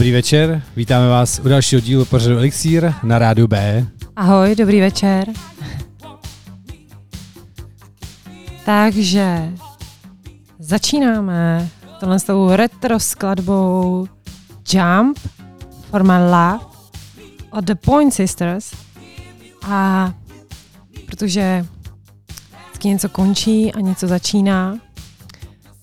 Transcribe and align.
Dobrý 0.00 0.12
večer, 0.12 0.62
vítáme 0.76 1.08
vás 1.08 1.40
u 1.44 1.48
dalšího 1.48 1.80
dílu 1.80 2.04
pořadu 2.04 2.36
Elixír 2.36 2.92
na 3.02 3.18
rádiu 3.18 3.46
B. 3.46 3.86
Ahoj, 4.16 4.54
dobrý 4.54 4.80
večer. 4.80 5.28
Takže 8.64 9.52
začínáme 10.58 11.68
tohle 12.00 12.18
s 12.18 12.24
tou 12.24 12.56
retro 12.56 13.00
skladbou 13.00 14.08
Jump 14.72 15.18
for 15.90 16.02
my 16.02 16.18
love 16.18 16.60
od 17.50 17.64
The 17.64 17.74
Point 17.74 18.14
Sisters 18.14 18.74
a 19.62 20.12
protože 21.06 21.66
vždycky 22.66 22.88
něco 22.88 23.08
končí 23.08 23.72
a 23.72 23.80
něco 23.80 24.08
začíná, 24.08 24.78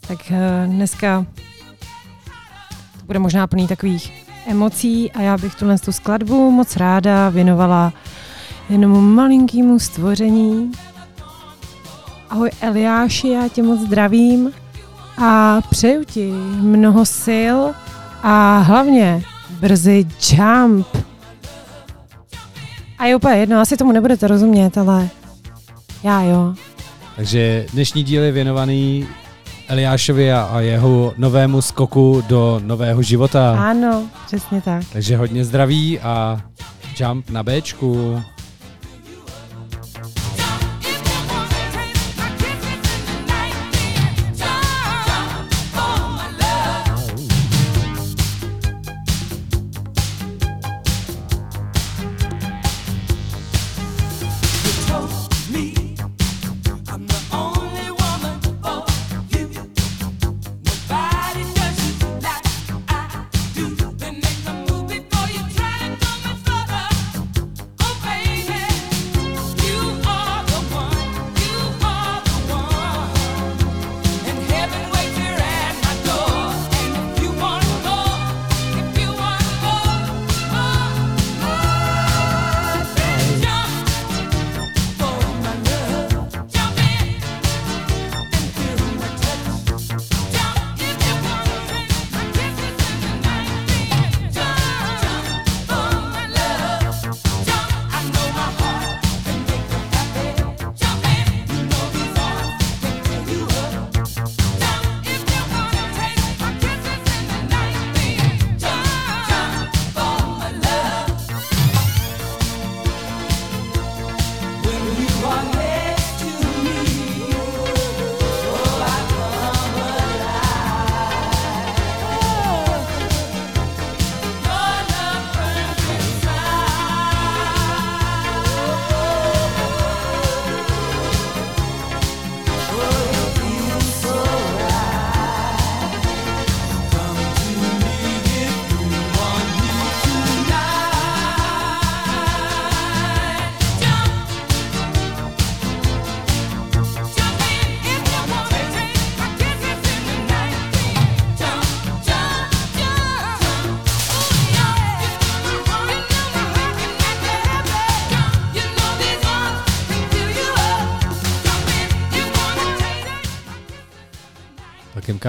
tak 0.07 0.31
eh, 0.31 0.67
dneska 0.67 1.25
bude 3.07 3.19
možná 3.19 3.47
plný 3.47 3.67
takových 3.67 4.13
emocí 4.47 5.11
a 5.11 5.21
já 5.21 5.37
bych 5.37 5.55
tuhle 5.55 5.77
tu 5.77 5.91
skladbu 5.91 6.51
moc 6.51 6.75
ráda 6.75 7.29
věnovala 7.29 7.93
jednomu 8.69 9.01
malinkému 9.01 9.79
stvoření. 9.79 10.71
Ahoj 12.29 12.49
Eliáši, 12.61 13.29
já 13.29 13.47
tě 13.47 13.63
moc 13.63 13.79
zdravím 13.79 14.51
a 15.17 15.61
přeju 15.69 16.03
ti 16.03 16.31
mnoho 16.59 17.05
sil 17.25 17.57
a 18.23 18.57
hlavně 18.57 19.23
brzy 19.59 20.07
jump. 20.31 20.87
A 22.99 23.05
je 23.05 23.15
úplně 23.15 23.35
jedno, 23.35 23.59
asi 23.59 23.77
tomu 23.77 23.91
nebudete 23.91 24.27
rozumět, 24.27 24.77
ale 24.77 25.09
já 26.03 26.21
jo. 26.21 26.53
Takže 27.15 27.65
dnešní 27.73 28.03
díl 28.03 28.23
je 28.23 28.31
věnovaný 28.31 29.07
Eliášovi 29.67 30.31
a, 30.33 30.41
a 30.41 30.59
jeho 30.59 31.13
novému 31.17 31.61
skoku 31.61 32.23
do 32.27 32.61
nového 32.63 33.01
života. 33.01 33.69
Ano, 33.69 34.03
přesně 34.25 34.61
tak. 34.61 34.83
Takže 34.93 35.17
hodně 35.17 35.45
zdraví 35.45 35.99
a 35.99 36.41
jump 36.99 37.29
na 37.29 37.43
Bčku. 37.43 38.21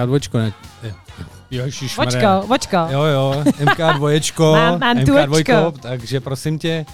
MK2, 0.07 0.37
ne? 0.37 0.53
Vočko, 1.97 2.47
vočko. 2.47 2.77
Jo, 2.89 3.03
jo, 3.03 3.43
MK2, 3.45 4.09
Mám- 4.53 4.79
mám 4.79 4.97
tu 5.05 5.13
MK2, 5.13 5.31
očko. 5.39 5.79
takže 5.81 6.19
prosím 6.19 6.59
tě, 6.59 6.85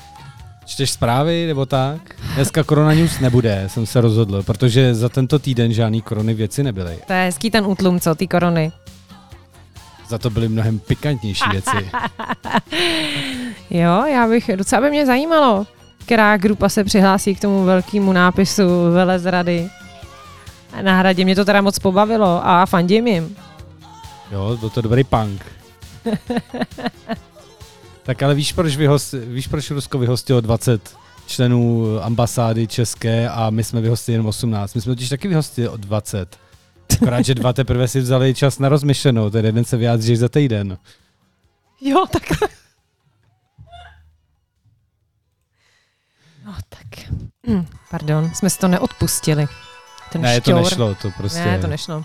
čteš 0.65 0.91
zprávy 0.91 1.47
nebo 1.47 1.65
tak? 1.65 2.01
Dneska 2.35 2.63
Corona 2.63 2.93
News 2.93 3.19
nebude, 3.19 3.63
jsem 3.67 3.85
se 3.85 4.01
rozhodl, 4.01 4.43
protože 4.43 4.95
za 4.95 5.09
tento 5.09 5.39
týden 5.39 5.73
žádný 5.73 6.01
korony 6.01 6.33
věci 6.33 6.63
nebyly. 6.63 6.97
To 7.07 7.13
je 7.13 7.25
hezký 7.25 7.51
ten 7.51 7.65
útlum, 7.65 7.99
co, 7.99 8.15
ty 8.15 8.27
korony. 8.27 8.71
Za 10.07 10.17
to 10.17 10.29
byly 10.29 10.47
mnohem 10.49 10.79
pikantnější 10.79 11.43
věci. 11.51 11.91
Jo, 13.69 14.05
já 14.05 14.27
bych, 14.27 14.49
docela 14.55 14.81
by 14.81 14.89
mě 14.89 15.05
zajímalo, 15.05 15.65
která 16.05 16.37
grupa 16.37 16.69
se 16.69 16.83
přihlásí 16.83 17.35
k 17.35 17.41
tomu 17.41 17.63
velkému 17.65 18.13
nápisu 18.13 18.63
velezrady. 18.93 19.69
Na 20.81 20.97
hradě 20.97 21.23
mě 21.25 21.35
to 21.35 21.45
teda 21.45 21.61
moc 21.61 21.79
pobavilo 21.79 22.47
a 22.47 22.65
fandím 22.65 23.07
jim. 23.07 23.35
Jo, 24.31 24.57
byl 24.59 24.69
to 24.69 24.81
dobrý 24.81 25.03
punk. 25.03 25.41
tak 28.03 28.23
ale 28.23 28.35
víš, 28.35 28.53
proč, 28.53 28.75
vyhost, 28.75 29.13
víš, 29.13 29.47
proč 29.47 29.71
Rusko 29.71 29.97
vyhostilo 29.97 30.41
20 30.41 30.95
členů 31.27 31.85
ambasády 32.01 32.67
české 32.67 33.29
a 33.29 33.49
my 33.49 33.63
jsme 33.63 33.81
vyhostili 33.81 34.13
jenom 34.13 34.27
18. 34.27 34.73
My 34.73 34.81
jsme 34.81 34.95
totiž 34.95 35.09
taky 35.09 35.27
vyhostili 35.27 35.69
o 35.69 35.77
20. 35.77 36.37
Akorát, 37.01 37.21
že 37.21 37.35
dva 37.35 37.53
teprve 37.53 37.87
si 37.87 37.99
vzali 37.99 38.33
čas 38.33 38.59
na 38.59 38.69
rozmyšlenou, 38.69 39.29
ten 39.29 39.45
jeden 39.45 39.65
se 39.65 39.77
vyjádří 39.77 40.15
za 40.15 40.29
týden. 40.29 40.77
Jo, 41.81 42.05
tak. 42.11 42.23
No 46.45 46.53
tak. 46.69 47.11
Hm, 47.47 47.65
pardon, 47.91 48.31
jsme 48.33 48.49
si 48.49 48.59
to 48.59 48.67
neodpustili. 48.67 49.47
Ten 50.15 50.21
ne, 50.21 50.41
to 50.41 50.51
šťour. 50.51 50.63
nešlo, 50.63 50.95
to 50.95 51.11
prostě... 51.11 51.45
Ne, 51.45 51.59
to 51.59 51.67
nešlo. 51.67 52.03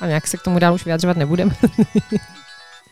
A 0.00 0.06
nějak 0.06 0.26
se 0.26 0.36
k 0.36 0.42
tomu 0.42 0.58
dál 0.58 0.74
už 0.74 0.84
vyjadřovat 0.84 1.16
nebudeme. 1.16 1.54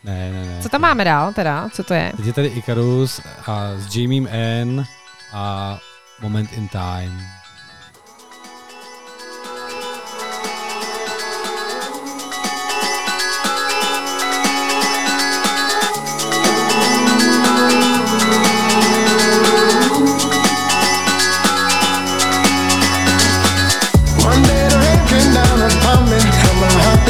Ne, 0.03 0.31
ne, 0.31 0.45
ne. 0.45 0.61
Co 0.61 0.69
tam 0.69 0.81
máme 0.81 1.03
dál 1.05 1.33
teda? 1.33 1.69
Co 1.73 1.83
to 1.83 1.93
je? 1.93 2.11
Teď 2.17 2.25
je 2.25 2.33
tady 2.33 2.47
Icarus 2.47 3.21
a 3.47 3.71
s 3.77 3.95
Jamiem 3.95 4.27
N 4.31 4.85
a 5.33 5.77
Moment 6.21 6.53
in 6.53 6.67
Time. 6.67 7.21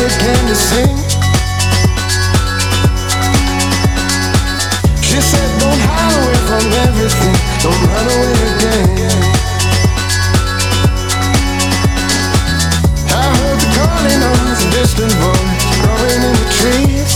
always 0.05 0.17
came 0.17 0.47
to 0.47 0.55
sing. 0.55 0.97
She 5.01 5.19
said, 5.19 5.49
Don't 5.59 5.81
hide 5.81 6.13
away 6.13 6.37
from 6.45 6.65
everything, 6.85 7.35
don't 7.63 7.81
run 7.89 8.05
away 8.13 8.37
again. 8.53 9.17
I 13.09 13.25
heard 13.33 13.57
the 13.57 13.69
calling 13.73 14.21
of 14.29 14.37
the 14.45 14.67
distant 14.77 15.13
voice 15.25 15.65
growing 15.81 16.21
in 16.21 16.35
the 16.37 16.49
trees. 16.59 17.11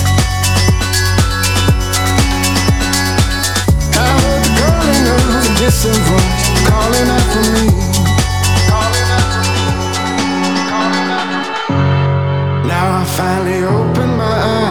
I 3.94 4.10
heard 4.18 4.42
the 4.46 4.54
calling 4.58 5.06
of 5.14 5.22
the 5.46 5.54
distant 5.62 6.02
voice 6.10 6.44
calling 6.66 7.08
out 7.14 7.26
for 7.34 7.46
me. 7.54 7.89
finally 13.20 13.64
opened 13.66 14.18
my 14.18 14.24
eyes. 14.24 14.69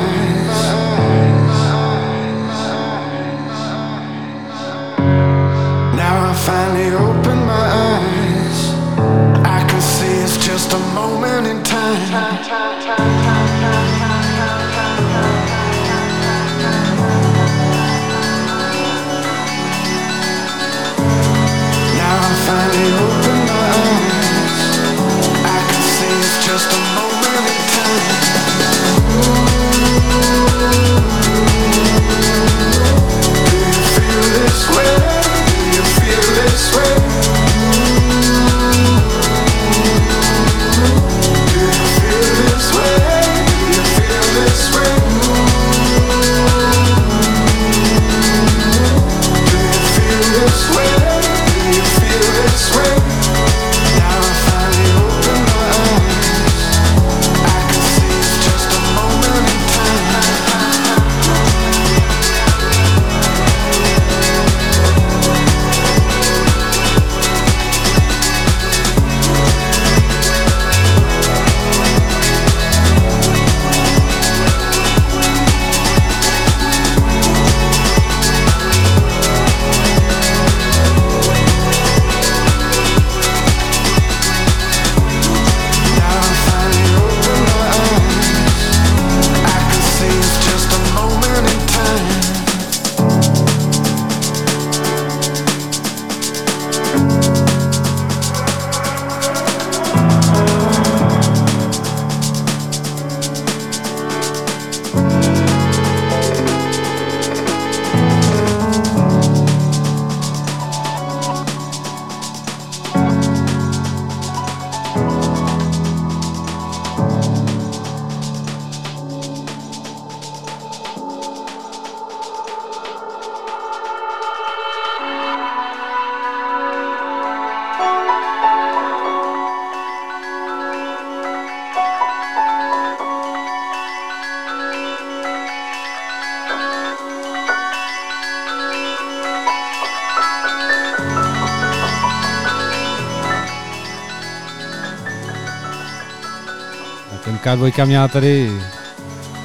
K2 147.49 147.87
měla 147.87 148.09
tady 148.09 148.53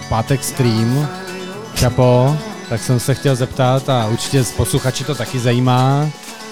pátek 0.10 0.44
stream, 0.44 1.08
Čapo, 1.76 2.38
tak 2.70 2.82
jsem 2.82 3.00
se 3.00 3.16
chtěl 3.16 3.36
zeptat 3.36 3.90
a 3.90 4.08
určitě 4.08 4.44
posluchači 4.58 5.04
to 5.04 5.16
taky 5.16 5.40
zajímá, 5.40 6.10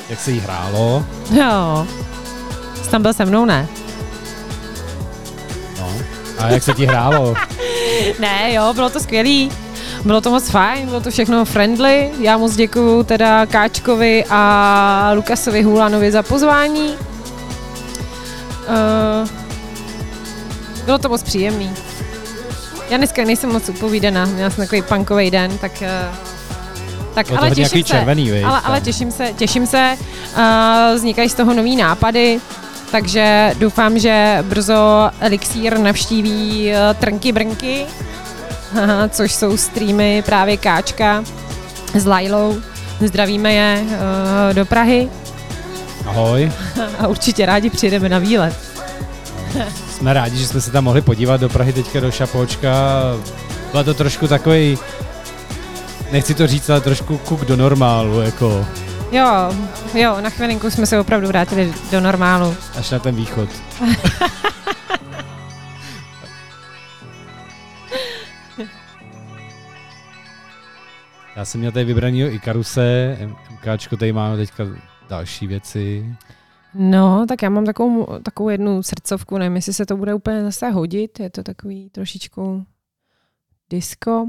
jak 0.09 0.19
se 0.19 0.31
jí 0.31 0.39
hrálo. 0.39 1.05
Jo. 1.31 1.87
Jsi 2.83 2.89
tam 2.89 3.01
byl 3.01 3.13
se 3.13 3.25
mnou, 3.25 3.45
ne? 3.45 3.67
No. 5.79 5.93
A 6.39 6.47
jak 6.47 6.63
se 6.63 6.73
ti 6.73 6.85
hrálo? 6.85 7.35
Ne, 8.19 8.53
jo, 8.53 8.73
bylo 8.73 8.89
to 8.89 8.99
skvělý. 8.99 9.51
Bylo 10.05 10.21
to 10.21 10.31
moc 10.31 10.49
fajn, 10.49 10.85
bylo 10.87 11.01
to 11.01 11.11
všechno 11.11 11.45
friendly. 11.45 12.09
Já 12.19 12.37
moc 12.37 12.55
děkuju 12.55 13.03
teda 13.03 13.45
Káčkovi 13.45 14.25
a 14.29 15.11
Lukasovi 15.15 15.61
Hulanovi 15.61 16.11
za 16.11 16.23
pozvání. 16.23 16.93
Uh, 20.91 20.97
bylo 20.97 20.99
to 20.99 21.09
moc 21.09 21.23
příjemný. 21.23 21.71
Já 22.89 22.97
dneska 22.97 23.23
nejsem 23.23 23.51
moc 23.51 23.69
upovídaná, 23.69 24.25
měla 24.25 24.49
jsem 24.49 24.63
takový 24.63 24.81
punkový 24.81 25.31
den, 25.31 25.57
tak, 25.57 25.71
uh, 25.81 26.15
tak 27.13 27.27
to 27.27 27.37
ale 27.37 27.51
těším 27.51 27.83
se. 27.83 27.87
červený, 27.87 28.31
viď, 28.31 28.43
ale, 28.43 28.61
ale 28.63 28.81
těším 28.81 29.11
se, 29.11 29.33
těším 29.37 29.67
se. 29.67 29.97
Uh, 30.37 30.95
vznikají 30.95 31.29
z 31.29 31.33
toho 31.33 31.53
nový 31.53 31.75
nápady, 31.75 32.39
takže 32.91 33.53
doufám, 33.59 33.99
že 33.99 34.37
brzo 34.41 35.09
Elixír 35.19 35.77
navštíví 35.79 36.71
uh, 36.71 36.97
Trnky 36.99 37.31
Brnky, 37.31 37.85
Haha, 38.73 39.07
což 39.07 39.33
jsou 39.33 39.57
streamy 39.57 40.23
právě 40.25 40.57
Káčka 40.57 41.23
s 41.93 42.05
Lailou. 42.05 42.61
Zdravíme 42.99 43.53
je 43.53 43.83
uh, 43.83 44.53
do 44.53 44.65
Prahy 44.65 45.09
Ahoj. 46.05 46.51
a 46.99 47.07
určitě 47.07 47.45
rádi 47.45 47.69
přijedeme 47.69 48.09
na 48.09 48.19
výlet. 48.19 48.55
Jsme 50.01 50.13
rádi, 50.13 50.37
že 50.37 50.47
jsme 50.47 50.61
se 50.61 50.71
tam 50.71 50.83
mohli 50.83 51.01
podívat 51.01 51.41
do 51.41 51.49
Prahy 51.49 51.73
teďka 51.73 51.99
do 51.99 52.11
Šapočka. 52.11 52.71
Byla 53.71 53.83
to 53.83 53.93
trošku 53.93 54.27
takový, 54.27 54.77
nechci 56.11 56.33
to 56.33 56.47
říct, 56.47 56.69
ale 56.69 56.81
trošku 56.81 57.17
kuk 57.17 57.45
do 57.45 57.55
normálu, 57.57 58.21
jako 58.21 58.65
Jo, 59.11 59.51
jo, 59.93 60.21
na 60.21 60.29
chvilinku 60.29 60.69
jsme 60.69 60.85
se 60.85 60.99
opravdu 60.99 61.27
vrátili 61.27 61.73
do 61.91 62.01
normálu. 62.01 62.55
až 62.79 62.89
na 62.89 62.99
ten 62.99 63.15
východ. 63.15 63.49
Já 71.35 71.45
jsem 71.45 71.59
měl 71.59 71.71
tady 71.71 71.85
vybranýho 71.85 72.29
Ikaruse, 72.33 73.17
M- 73.21 73.35
MKčko, 73.51 73.97
tady 73.97 74.13
máme 74.13 74.37
teďka 74.37 74.63
další 75.09 75.47
věci. 75.47 76.15
No, 76.75 77.25
tak 77.27 77.41
já 77.41 77.49
mám 77.49 77.65
takovou, 77.65 78.07
takovou 78.23 78.49
jednu 78.49 78.83
srdcovku, 78.83 79.37
nevím, 79.37 79.55
jestli 79.55 79.73
se 79.73 79.85
to 79.85 79.97
bude 79.97 80.13
úplně 80.13 80.43
zase 80.43 80.69
hodit, 80.69 81.19
je 81.19 81.29
to 81.29 81.43
takový 81.43 81.89
trošičku 81.89 82.65
disco, 83.69 84.27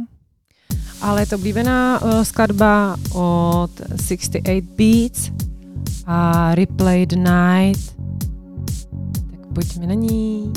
ale 1.00 1.22
je 1.22 1.26
to 1.26 1.36
oblíbená 1.36 2.02
uh, 2.02 2.22
skladba 2.22 2.96
od 3.14 3.70
68 4.06 4.68
Beats 4.76 5.30
a 6.06 6.54
Replay 6.54 7.06
the 7.06 7.16
Night. 7.16 7.96
Tak 9.30 9.46
pojďme 9.54 9.86
na 9.86 9.94
ní. 9.94 10.52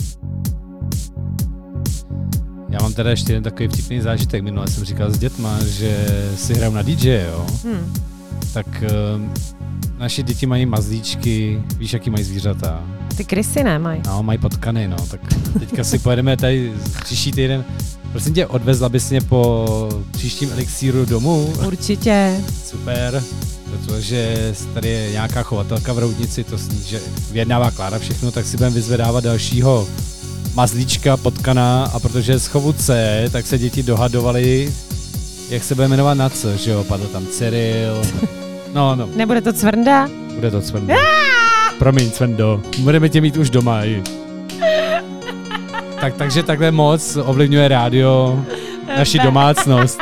Já 2.70 2.82
mám 2.82 2.94
teda 2.94 3.10
ještě 3.10 3.32
jeden 3.32 3.44
takový 3.44 3.68
vtipný 3.68 4.02
zážitek. 4.02 4.44
Minule 4.44 4.68
jsem 4.68 4.84
říkal 4.84 5.12
s 5.12 5.18
dětma, 5.18 5.60
že 5.64 6.06
si 6.36 6.54
hraju 6.54 6.74
na 6.74 6.82
DJ, 6.82 7.10
jo. 7.10 7.46
Hm. 7.64 7.94
Tak 8.54 8.84
um, 9.16 9.34
naše 10.00 10.24
děti 10.24 10.46
mají 10.46 10.66
mazlíčky, 10.66 11.64
víš, 11.78 11.94
jaký 11.94 12.10
mají 12.10 12.24
zvířata. 12.24 12.84
Ty 13.18 13.24
krysy 13.24 13.64
ne, 13.64 13.80
mají. 13.80 14.02
No, 14.08 14.24
mají 14.24 14.40
potkany, 14.40 14.88
no. 14.88 14.98
Tak 15.12 15.22
teďka 15.60 15.84
si 15.84 16.00
pojedeme 16.00 16.38
tady 16.38 16.74
příští 17.04 17.32
týden. 17.32 17.66
Prosím 18.12 18.34
tě, 18.34 18.48
odvezla 18.48 18.90
bys 18.90 19.10
mě 19.10 19.22
po 19.22 19.66
příštím 20.12 20.52
elixíru 20.52 21.06
domů. 21.06 21.54
Určitě. 21.68 22.42
Super, 22.66 23.24
protože 23.72 24.54
tady 24.74 24.90
je 24.90 25.12
nějaká 25.12 25.44
chovatelka 25.44 25.94
v 25.94 26.00
Roudnici, 26.00 26.44
to 26.44 26.58
sní, 26.58 26.84
že 26.84 27.00
vyjednává 27.32 27.72
Klára 27.72 28.00
všechno, 28.00 28.32
tak 28.32 28.46
si 28.46 28.58
budeme 28.58 28.76
vyzvedávat 28.76 29.24
dalšího 29.24 29.88
mazlíčka, 30.54 31.18
potkana 31.18 31.86
a 31.86 32.00
protože 32.00 32.32
je 32.32 32.40
z 32.40 32.48
chovu 32.48 32.74
C, 32.74 33.30
tak 33.32 33.48
se 33.48 33.58
děti 33.58 33.84
dohadovali, 33.84 34.74
jak 35.50 35.64
se 35.64 35.76
bude 35.76 35.88
jmenovat 35.88 36.14
na 36.14 36.30
co, 36.30 36.58
že 36.58 36.72
jo, 36.72 36.84
padl 36.84 37.08
tam 37.08 37.28
Cyril, 37.28 38.02
no, 38.76 38.96
no, 38.96 39.10
Nebude 39.16 39.42
to 39.42 39.54
cvrnda? 39.54 40.08
bude 40.36 40.52
to 40.52 40.62
Cvendo. 40.62 40.94
Promiň, 41.80 42.12
Cvendo, 42.12 42.62
budeme 42.80 43.10
tě 43.10 43.22
mít 43.22 43.38
už 43.38 43.50
doma 43.50 43.86
i. 43.86 44.04
Tak, 46.02 46.14
takže 46.14 46.44
takhle 46.44 46.72
moc 46.72 47.18
ovlivňuje 47.26 47.68
rádio 47.68 48.40
naši 48.98 49.20
domácnost. 49.20 50.00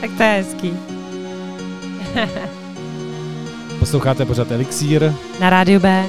Tak 0.00 0.10
to 0.16 0.22
je 0.22 0.28
hezký. 0.28 0.72
Posloucháte 3.78 4.24
pořád 4.24 4.50
Elixír. 4.50 5.12
Na 5.40 5.50
rádiu 5.50 5.80
B. 5.80 6.04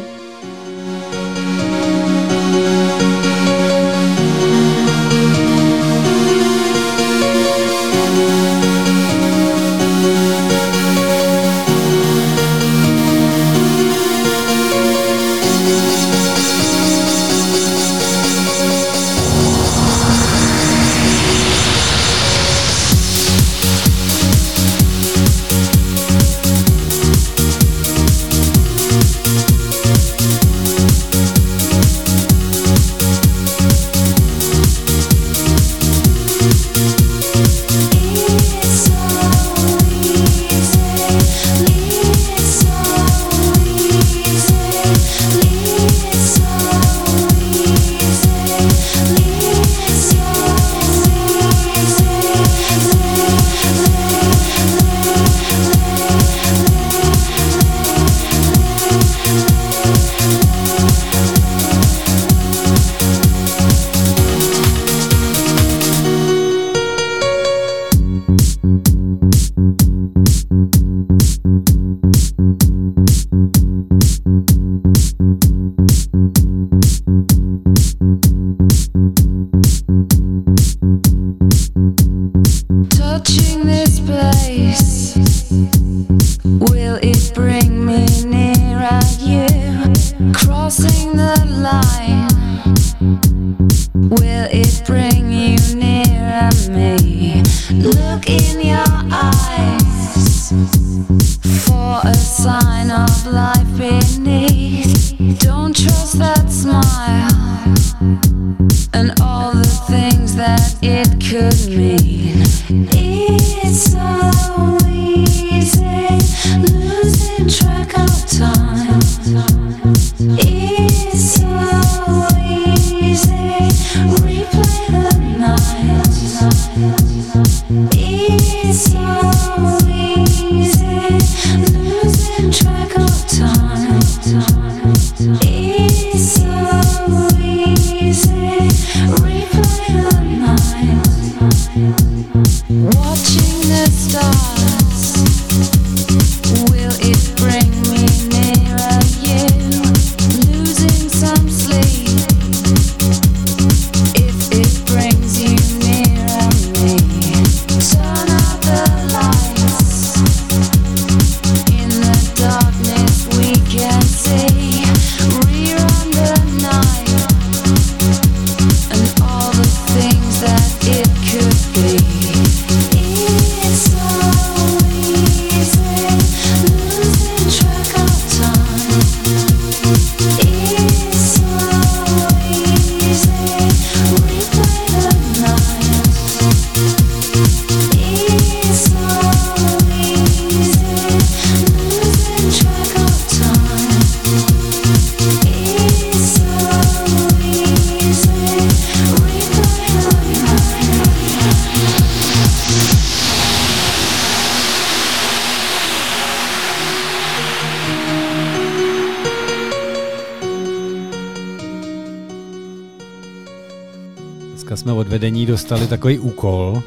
dostali 215.63 215.87
takový 215.87 216.19
úkol, 216.19 216.83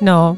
No, 0.00 0.36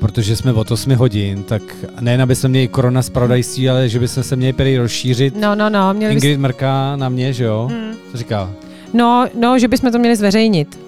protože 0.00 0.36
jsme 0.36 0.52
od 0.52 0.70
8 0.70 0.94
hodin, 0.96 1.42
tak 1.42 1.62
nejen 2.00 2.22
aby 2.22 2.34
jsme 2.34 2.48
měli 2.48 2.68
korona 2.68 3.02
zpravodajství, 3.02 3.70
ale 3.70 3.88
že 3.88 3.98
bychom 3.98 4.22
se 4.22 4.36
měli 4.36 4.52
prý 4.52 4.78
rozšířit. 4.78 5.36
no, 5.36 5.54
no, 5.54 5.70
no, 5.70 5.94
měli 5.94 6.14
bys... 6.14 6.24
Ingrid 6.24 6.40
mrká 6.40 6.96
na 6.96 7.08
mě, 7.08 7.32
že 7.32 7.44
jo? 7.44 7.68
Hmm. 7.72 7.94
Co 8.10 8.16
říká? 8.18 8.50
no, 8.92 9.28
no, 9.40 9.58
že 9.58 9.68
bychom 9.68 9.92
to 9.92 9.98
měli 9.98 10.16
zveřejnit. 10.16 10.78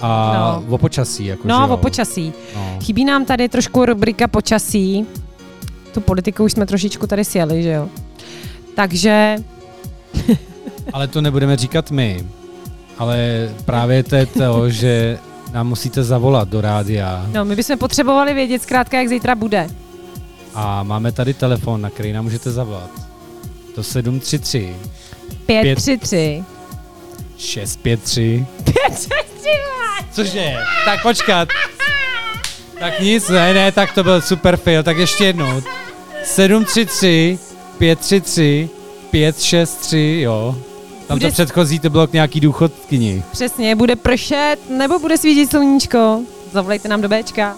A 0.00 0.32
No. 0.68 0.74
o 0.74 0.78
počasí, 0.78 1.26
jako 1.26 1.42
že 1.42 1.48
No, 1.48 1.60
jo? 1.60 1.74
o 1.74 1.76
počasí. 1.76 2.32
No. 2.56 2.78
Chybí 2.82 3.04
nám 3.04 3.24
tady 3.24 3.48
trošku 3.48 3.84
rubrika 3.84 4.28
počasí. 4.28 5.06
Tu 5.94 6.00
politiku 6.00 6.44
už 6.44 6.52
jsme 6.52 6.66
trošičku 6.66 7.06
tady 7.06 7.24
sjeli, 7.24 7.62
že 7.62 7.70
jo. 7.70 7.88
Takže, 8.76 9.36
Ale 10.92 11.08
to 11.08 11.20
nebudeme 11.20 11.56
říkat 11.56 11.90
my. 11.90 12.24
Ale 12.98 13.48
právě 13.64 14.02
to 14.02 14.16
je 14.16 14.26
to, 14.26 14.70
že 14.70 15.18
nám 15.52 15.68
musíte 15.68 16.04
zavolat 16.04 16.48
do 16.48 16.60
rádia 16.60 17.26
no, 17.32 17.44
my 17.44 17.56
bychom 17.56 17.78
potřebovali 17.78 18.34
vědět 18.34 18.62
zkrátka, 18.62 18.98
jak 18.98 19.08
zítra 19.08 19.34
bude. 19.34 19.68
a 20.54 20.82
máme 20.82 21.12
tady 21.12 21.34
telefon, 21.34 21.80
na 21.80 21.90
který 21.90 22.12
nám 22.12 22.24
můžete 22.24 22.50
zavolat. 22.50 22.90
To 23.74 23.82
733 23.82 24.76
533. 25.46 26.44
653 27.38 28.46
533. 28.64 29.48
Cože? 30.12 30.54
Tak 30.84 31.02
počkat. 31.02 31.48
Tak 32.78 33.00
nic, 33.00 33.28
ne, 33.28 33.54
ne, 33.54 33.72
tak 33.72 33.92
to 33.92 34.04
byl 34.04 34.20
super 34.20 34.56
fail, 34.56 34.82
tak 34.82 34.96
ještě 34.98 35.24
jednou. 35.24 35.62
733 36.24 37.38
533 37.78 38.68
563, 39.10 40.20
jo. 40.24 40.56
Tam 41.12 41.18
to 41.18 41.22
Bude- 41.24 41.32
předchozí 41.32 41.78
to 41.78 41.90
bylo 41.90 42.06
k 42.06 42.12
nějaký 42.12 42.40
důchodkyni. 42.40 43.22
Přesně, 43.32 43.76
bude 43.76 43.96
pršet 43.96 44.56
nebo 44.78 44.98
bude 44.98 45.18
svítit 45.18 45.50
sluníčko. 45.50 46.20
Zavolejte 46.52 46.88
nám 46.88 47.00
do 47.00 47.08
Bčka. 47.08 47.56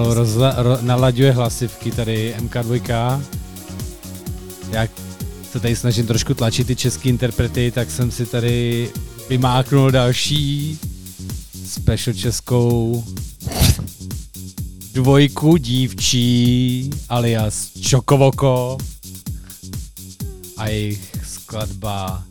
Pomalu 0.00 0.14
rozla, 0.14 0.54
ro, 0.56 0.78
nalaďuje 0.80 1.32
hlasivky 1.32 1.90
tady 1.90 2.34
MK2. 2.38 3.22
Já 4.70 4.88
se 5.52 5.60
tady 5.60 5.76
snažím 5.76 6.06
trošku 6.06 6.34
tlačit 6.34 6.66
ty 6.66 6.76
český 6.76 7.08
interprety, 7.08 7.70
tak 7.70 7.90
jsem 7.90 8.10
si 8.10 8.26
tady 8.26 8.90
vymáknul 9.28 9.90
další 9.90 10.78
special 11.66 12.14
českou 12.16 13.04
dvojku 14.92 15.56
dívčí 15.56 16.90
alias 17.08 17.68
Čokovoko 17.80 18.78
a 20.56 20.68
jejich 20.68 21.12
skladba 21.26 22.24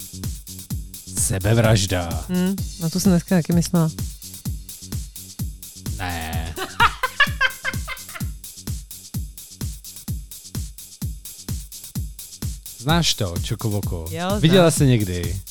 Sebevražda. 1.20 2.26
Hm, 2.30 2.56
na 2.82 2.90
to 2.90 3.00
jsem 3.00 3.12
dneska 3.12 3.36
taky 3.36 3.54
myslela. 3.54 3.90
Znáš 12.80 13.14
to, 13.14 13.34
Čokovoko? 13.44 14.06
Jo, 14.12 14.28
znám. 14.30 14.40
Viděla 14.40 14.72
jsi 14.72 14.86
někdy? 14.86 15.42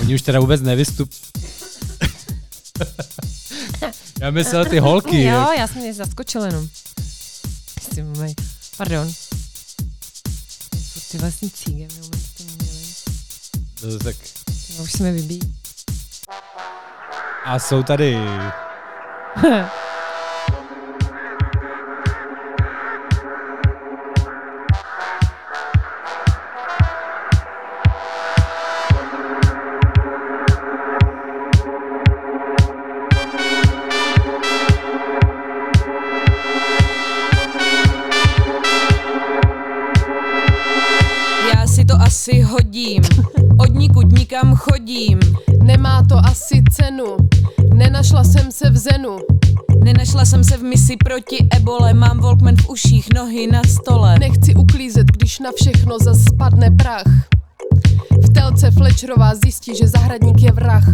Oni 0.00 0.14
už 0.14 0.22
teda 0.22 0.40
vůbec 0.40 0.60
nevystup... 0.60 1.10
Já 4.20 4.30
myslel 4.30 4.64
ty 4.64 4.78
holky. 4.78 5.22
Jo, 5.22 5.52
já 5.58 5.66
jsem 5.68 5.82
mě 5.82 5.94
zaskočila 5.94 6.46
jenom. 6.46 6.68
Pardon. 8.76 9.12
Ty 11.10 11.18
vlastní 11.18 11.50
cíge, 11.50 11.88
my 11.94 12.00
umím 12.00 12.22
to 12.36 12.44
měli. 12.44 13.98
To, 13.98 13.98
tak. 14.04 14.16
Už 14.82 14.92
jsme 14.92 15.12
vybí. 15.12 15.40
A 17.44 17.58
jsou 17.58 17.82
tady 17.82 18.16
jsem 50.26 50.44
se 50.44 50.56
v 50.56 50.62
misi 50.62 50.96
proti 50.96 51.48
ebole, 51.56 51.94
mám 51.94 52.20
Walkman 52.20 52.56
v 52.56 52.68
uších, 52.68 53.08
nohy 53.14 53.46
na 53.46 53.62
stole. 53.64 54.18
Nechci 54.18 54.54
uklízet, 54.54 55.06
když 55.06 55.38
na 55.38 55.50
všechno 55.56 55.98
zas 55.98 56.18
spadne 56.24 56.70
prach. 56.70 57.28
V 58.10 58.32
telce 58.34 58.70
Fletcherová 58.70 59.34
zjistí, 59.34 59.76
že 59.76 59.88
zahradník 59.88 60.42
je 60.42 60.52
vrah. 60.52 60.84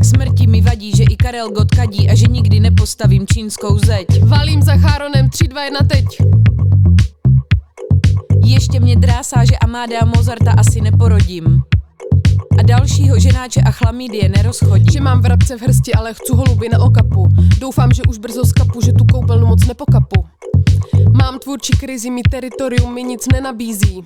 K 0.00 0.04
smrti 0.04 0.46
mi 0.46 0.60
vadí, 0.60 0.92
že 0.96 1.02
i 1.02 1.16
Karel 1.16 1.50
Gott 1.50 1.74
kadí 1.74 2.10
a 2.10 2.14
že 2.14 2.26
nikdy 2.26 2.60
nepostavím 2.60 3.26
čínskou 3.26 3.78
zeď. 3.78 4.06
Valím 4.22 4.62
za 4.62 4.76
Cháronem 4.76 5.30
3, 5.30 5.48
2, 5.48 5.64
1 5.64 5.80
teď. 5.88 6.06
Ještě 8.44 8.80
mě 8.80 8.96
drásá, 8.96 9.44
že 9.44 9.58
Amáda 9.58 10.04
Mozarta 10.16 10.52
asi 10.52 10.80
neporodím. 10.80 11.62
A 12.58 12.62
dalšího 12.62 13.18
ženáče 13.20 13.60
a 13.60 13.70
chlamydie 13.70 14.28
nerozchodím. 14.28 14.92
Že 14.92 15.00
mám 15.00 15.20
vrabce 15.20 15.56
v 15.56 15.62
hrsti, 15.62 15.94
ale 15.94 16.14
chci 16.14 16.32
holuby 16.32 16.68
na 16.68 16.78
okapu. 16.78 17.28
Doufám, 17.58 17.92
že 17.92 18.02
už 18.08 18.18
brzo 18.18 18.44
skapu, 18.44 18.80
že 18.80 18.92
tu 18.92 19.04
koupelnu 19.04 19.46
moc 19.46 19.66
nepokapu. 19.66 20.26
Mám 21.12 21.38
tvůrčí 21.38 21.72
krizi, 21.72 22.10
mi 22.10 22.22
teritorium 22.22 22.94
mi 22.94 23.02
nic 23.02 23.26
nenabízí. 23.32 24.04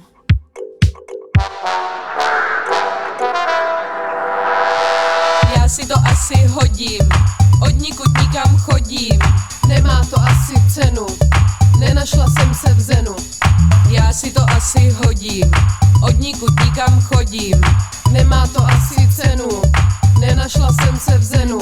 Já 5.56 5.68
si 5.68 5.86
to 5.86 5.94
asi 6.12 6.46
hodím, 6.46 7.00
od 7.62 7.80
nikud 7.82 8.18
nikam 8.20 8.56
chodím. 8.58 9.18
Nemá 9.68 10.04
to 10.10 10.20
asi 10.20 10.54
cenu, 10.70 11.06
nenašla 11.78 12.26
jsem 12.30 12.54
se 12.54 12.74
v 12.74 12.80
zenu. 12.80 13.16
Já 13.90 14.12
si 14.12 14.30
to 14.30 14.40
asi 14.50 14.90
hodím, 15.04 15.50
od 16.02 16.18
nikud 16.18 16.50
nikam 16.64 17.00
chodím. 17.00 17.60
Nemá 18.12 18.46
to 18.46 18.62
asi 18.62 19.08
cenu, 19.08 19.62
nenašla 20.20 20.72
jsem 20.72 20.96
se 20.98 21.18
v 21.18 21.22
zenu. 21.22 21.58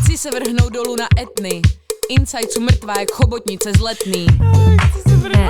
Chci 0.00 0.18
se 0.18 0.30
vrhnout 0.30 0.72
dolů 0.72 0.96
na 0.96 1.06
etny, 1.22 1.62
inside 2.08 2.48
jsou 2.50 2.60
mrtvá 2.60 2.94
jak 3.00 3.10
chobotnice 3.10 3.72
z 3.76 3.80
letný. 3.80 4.26
Ne. 5.34 5.48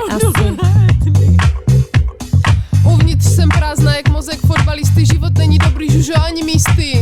Uvnitř 2.85 3.25
jsem 3.25 3.49
prázdná 3.49 3.95
jak 3.95 4.09
mozek 4.09 4.39
fotbalisty, 4.39 5.05
život 5.05 5.33
není 5.37 5.57
dobrý, 5.57 5.91
žužo 5.91 6.13
ani 6.23 6.43
místy. 6.43 6.92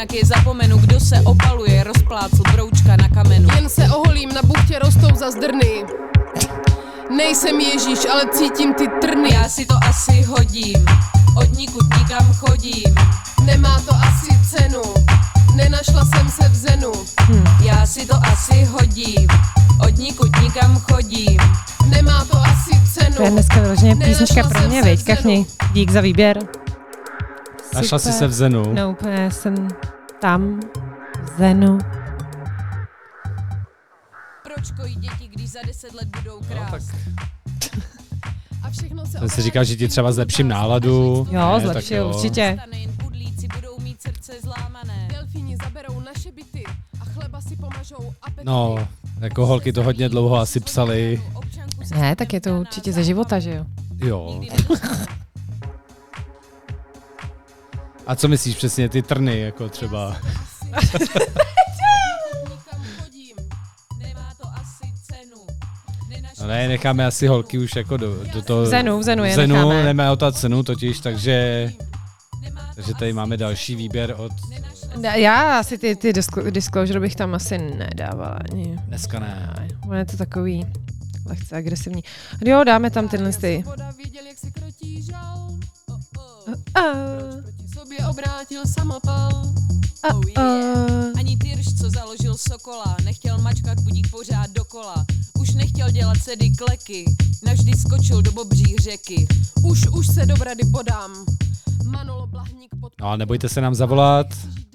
Stejnak 0.00 0.12
je 0.14 0.26
zapomenu, 0.26 0.78
kdo 0.78 1.00
se 1.00 1.20
opaluje, 1.24 1.84
rozplácl 1.84 2.42
broučka 2.52 2.96
na 2.96 3.08
kamenu. 3.08 3.48
Jen 3.54 3.68
se 3.68 3.82
oholím, 3.84 4.28
na 4.34 4.42
buchtě 4.42 4.78
rostou 4.78 5.16
za 5.16 5.30
zdrny. 5.30 5.84
Nejsem 7.16 7.60
Ježíš, 7.60 7.98
ale 8.12 8.22
cítím 8.32 8.74
ty 8.74 8.88
trny. 9.00 9.28
Já 9.34 9.48
si 9.48 9.66
to 9.66 9.74
asi 9.88 10.22
hodím, 10.22 10.86
od 11.36 11.58
nikud 11.58 11.84
nikam 11.98 12.32
chodím. 12.32 12.94
Nemá 13.44 13.80
to 13.80 13.94
asi 13.94 14.38
cenu, 14.50 14.82
nenašla 15.54 16.04
jsem 16.04 16.28
se 16.28 16.48
v 16.48 16.54
zenu. 16.54 16.92
Já 17.62 17.86
si 17.86 18.06
to 18.06 18.14
asi 18.32 18.64
hodím, 18.64 19.28
od 19.82 19.98
nikud 19.98 20.30
nikam 20.42 20.78
chodím. 20.78 21.38
Nemá 21.88 22.24
to 22.24 22.38
asi 22.38 22.70
cenu. 22.92 23.16
To 23.16 23.22
je 23.22 23.30
dneska 23.30 23.60
vyloženě 23.60 23.96
písnička 23.96 24.48
pro 24.48 24.60
jsem 24.60 24.68
mě, 24.68 24.82
se 24.82 24.88
viď, 24.88 25.00
v 25.00 25.04
zenu. 25.04 25.16
Kachni? 25.16 25.46
Dík 25.72 25.90
za 25.90 26.00
výběr. 26.00 26.59
Našla 27.74 27.98
jsi 27.98 28.12
se 28.12 28.26
v 28.26 28.32
Zenu. 28.32 28.74
No 28.74 28.90
úplně 28.90 29.30
jsem 29.30 29.68
tam, 30.20 30.60
v 31.24 31.38
Zenu. 31.38 31.78
Proč 34.44 34.70
kojí 34.80 34.94
děti, 34.94 35.28
když 35.28 35.50
za 35.50 35.58
deset 35.66 35.94
let 35.94 36.08
budou 36.16 36.40
krás? 36.48 36.86
tak 36.86 37.80
A 38.62 38.70
všechno 38.70 39.06
se 39.06 39.18
to 39.18 39.28
si 39.28 39.42
říkal, 39.42 39.64
že 39.64 39.76
ti 39.76 39.88
třeba 39.88 40.12
zlepším 40.12 40.48
náladu. 40.48 41.26
Jo, 41.30 41.54
Ne, 41.54 41.60
zlepšil, 41.60 41.96
jo. 41.96 42.08
určitě. 42.08 42.56
Stane 42.60 42.78
jen 42.78 42.90
pudlíci 42.96 43.48
budou 43.54 43.78
mít 43.78 44.02
srdce 44.02 44.32
zlámané. 44.42 45.08
Delfíni 45.12 45.56
zaberou 45.64 46.00
naše 46.00 46.32
byty 46.32 46.64
a 47.00 47.04
chleba 47.04 47.40
si 47.40 47.56
pomažou 47.56 48.14
apetity. 48.22 48.44
No, 48.44 48.88
jako 49.20 49.46
holky 49.46 49.72
to 49.72 49.82
hodně 49.82 50.08
dlouho 50.08 50.36
asi 50.36 50.60
psali. 50.60 51.22
Ne, 51.94 52.16
tak 52.16 52.32
je 52.32 52.40
to 52.40 52.60
určitě 52.60 52.92
ze 52.92 53.04
života, 53.04 53.38
že 53.38 53.50
jo? 53.54 53.64
Jo. 53.96 54.40
A 58.10 58.14
co 58.16 58.28
myslíš 58.28 58.56
přesně, 58.56 58.88
ty 58.88 59.02
trny, 59.02 59.40
jako 59.40 59.68
třeba? 59.68 60.16
Nikam 62.50 62.84
chodím. 63.02 63.36
Nemá 63.98 64.34
to 64.42 64.48
asi 64.54 64.92
cenu. 65.02 65.36
Nenašla 66.08 66.46
No 66.46 66.48
ne, 66.48 66.68
necháme 66.68 67.06
asi 67.06 67.26
holky 67.26 67.58
už 67.58 67.76
jako 67.76 67.96
do, 67.96 68.24
do 68.24 68.42
toho... 68.42 68.66
Zenu, 68.66 68.98
v 68.98 69.02
Zenu 69.02 69.24
je 69.24 69.34
Zenu, 69.34 69.54
necháme. 69.54 69.84
nemáme 69.84 70.10
o 70.10 70.16
ta 70.16 70.32
cenu 70.32 70.62
totiž, 70.62 71.00
takže... 71.00 71.72
Takže 72.74 72.94
tady 72.94 73.12
máme 73.12 73.36
další 73.36 73.74
výběr 73.74 74.14
od... 74.18 74.32
Já 75.14 75.58
asi 75.58 75.78
ty, 75.78 75.96
ty 75.96 76.12
disclo- 76.12 76.50
disclosure 76.50 77.00
bych 77.00 77.16
tam 77.16 77.34
asi 77.34 77.58
nedávala 77.58 78.38
ani. 78.50 78.78
Dneska 78.86 79.18
ne. 79.18 79.68
Ono 79.84 79.94
je 79.94 80.04
to 80.04 80.16
takový 80.16 80.66
lehce 81.26 81.56
agresivní. 81.56 82.04
Jo, 82.44 82.64
dáme 82.64 82.90
tam 82.90 83.08
tyhle 83.08 83.32
ty. 83.32 83.64
Sobě 87.80 87.98
obrátil 88.10 88.62
samopal. 88.66 89.42
a, 90.02 90.14
Oh 90.14 90.22
yeah. 90.28 91.18
Ani 91.18 91.36
Tyrš, 91.36 91.66
co 91.80 91.90
založil 91.90 92.34
Sokola, 92.36 92.96
nechtěl 93.04 93.38
mačkat 93.38 93.80
budík 93.80 94.10
pořád 94.10 94.50
dokola. 94.50 95.04
Už 95.38 95.54
nechtěl 95.54 95.90
dělat 95.90 96.18
sedy 96.22 96.50
kleky, 96.50 97.04
navždy 97.46 97.72
skočil 97.72 98.22
do 98.22 98.32
bobří 98.32 98.76
řeky. 98.80 99.26
Už, 99.64 99.86
už 99.86 100.06
se 100.06 100.26
do 100.26 100.34
brady 100.36 100.64
bodám. 100.64 101.10
Manolo 101.84 102.26
Blahník 102.26 102.70
pod... 102.80 102.92
No 103.00 103.08
a 103.08 103.16
nebojte 103.16 103.48
se 103.48 103.60
nám 103.60 103.74
zavolat, 103.74 104.26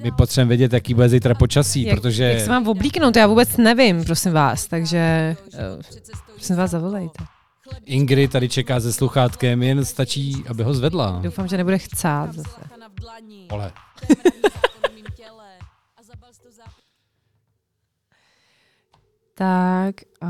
my 0.04 0.12
potřebujeme 0.12 0.50
vědět, 0.50 0.74
jaký 0.74 0.94
bude 0.94 1.10
zítra 1.10 1.36
počasí, 1.36 1.84
Jak, 1.84 2.00
protože... 2.00 2.24
jak 2.24 2.40
se 2.42 2.50
mám 2.50 2.68
oblíknout, 2.68 3.16
já 3.16 3.28
vůbec 3.28 3.58
nevím, 3.58 4.04
prosím 4.06 4.32
vás, 4.32 4.68
takže 4.68 4.98
eh, 5.54 5.84
prosím 6.36 6.56
vás 6.56 6.72
zavolejte. 6.72 7.24
Ingrid 7.86 8.32
tady 8.32 8.50
čeká 8.50 8.80
se 8.80 8.94
sluchátkem, 8.94 9.64
jen 9.64 9.86
stačí, 9.86 10.44
aby 10.48 10.64
ho 10.64 10.74
zvedla. 10.74 11.20
Doufám, 11.24 11.48
že 11.48 11.58
nebude 11.58 11.78
chcát 11.78 12.34
zase. 12.34 12.62
V 12.96 13.02
dlani, 13.02 13.48
Ole. 13.52 13.72
těle. 15.16 15.50
A 15.98 16.04
zabal 16.04 16.30
to. 16.44 16.50
Tak 19.34 19.96
a 20.22 20.28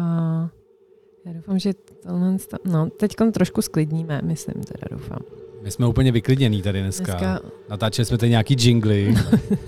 já 1.26 1.34
doufám, 1.34 1.60
že 1.60 1.74
tohle, 2.04 2.40
sta- 2.40 2.58
no 2.66 2.90
teď 2.90 3.16
trošku 3.34 3.62
sklidníme, 3.62 4.22
myslím 4.24 4.64
teda 4.64 4.88
doufám. 4.92 5.20
My 5.62 5.72
jsme 5.72 5.88
úplně 5.88 6.12
vyklidněný 6.12 6.62
tady 6.62 6.82
dneska. 6.82 7.06
Dneska 7.06 7.40
Natáčeli 7.70 8.06
jsme 8.06 8.18
tady 8.18 8.30
nějaký 8.30 8.56
jingly. 8.60 9.16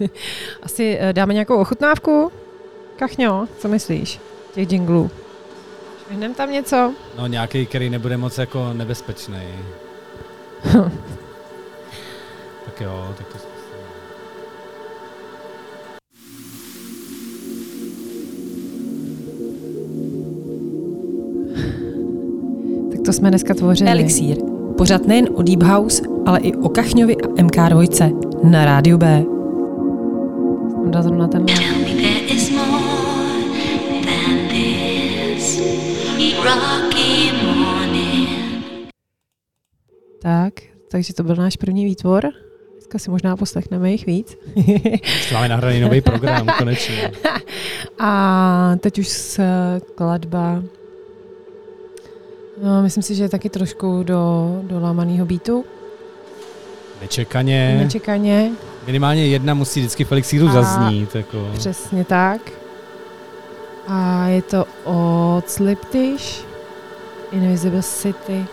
asi 0.64 0.98
eh, 1.00 1.14
dáme 1.14 1.34
nějakou 1.34 1.56
ochutnávku? 1.56 2.32
Kachňo, 2.96 3.48
co 3.60 3.68
myslíš? 3.68 4.20
Těch 4.54 4.72
jinglů. 4.72 5.12
Švihneme 6.06 6.36
tam 6.36 6.52
něco? 6.52 6.94
No 7.18 7.28
nějaký, 7.28 7.66
který 7.66 7.90
nebude 7.90 8.18
moc 8.18 8.38
jako 8.38 8.74
nebezpečný. 8.74 9.44
tak 12.78 12.88
jo, 12.88 13.16
tak 13.18 13.28
to. 13.28 13.38
Tak 22.92 23.02
to 23.06 23.14
jsme 23.14 23.30
dneska 23.30 23.54
tvořili. 23.54 23.92
Elixír. 23.92 24.38
Pořad 24.78 25.08
nejen 25.08 25.30
o 25.34 25.42
Deep 25.42 25.64
House, 25.64 26.04
ale 26.26 26.40
i 26.40 26.56
o 26.56 26.70
Kachňovi 26.70 27.16
a 27.16 27.28
MK2 27.28 28.50
na 28.50 28.66
rádiu 28.66 28.98
B. 28.98 29.24
Zrovna 31.02 31.28
tenhle. 31.28 31.56
Morning. 37.44 38.30
Tak, 40.22 40.54
takže 40.92 41.14
to 41.14 41.24
byl 41.24 41.36
náš 41.36 41.56
první 41.56 41.86
výtvor. 41.86 42.47
Dneska 42.88 43.00
si 43.00 43.12
možná 43.12 43.38
poslechneme 43.38 43.92
jich 43.92 44.06
víc. 44.06 44.38
Už 45.06 45.32
máme 45.34 45.50
nahraný 45.50 45.80
nový 45.80 46.02
program, 46.02 46.48
konečně. 46.58 47.12
A 48.00 48.76
teď 48.80 49.00
už 49.00 49.08
skladba 49.08 50.64
No, 52.64 52.82
myslím 52.82 53.04
si, 53.04 53.16
že 53.16 53.24
je 53.24 53.30
taky 53.30 53.50
trošku 53.50 54.04
do, 54.04 54.52
do 54.64 54.80
lámaného 54.80 55.26
beatu. 55.26 55.66
Nečekaně. 57.02 57.78
Nečekaně. 57.84 58.52
Minimálně 58.86 59.28
jedna 59.28 59.54
musí 59.54 59.80
vždycky 59.80 60.04
v 60.04 60.12
elixíru 60.12 60.50
zaznít. 60.50 61.16
Jako. 61.16 61.52
Přesně 61.54 62.06
tak. 62.06 62.42
A 63.88 64.28
je 64.28 64.42
to 64.42 64.66
od 64.84 65.44
Sliptish, 65.50 66.46
Invisible 67.32 67.84
City. 67.84 68.46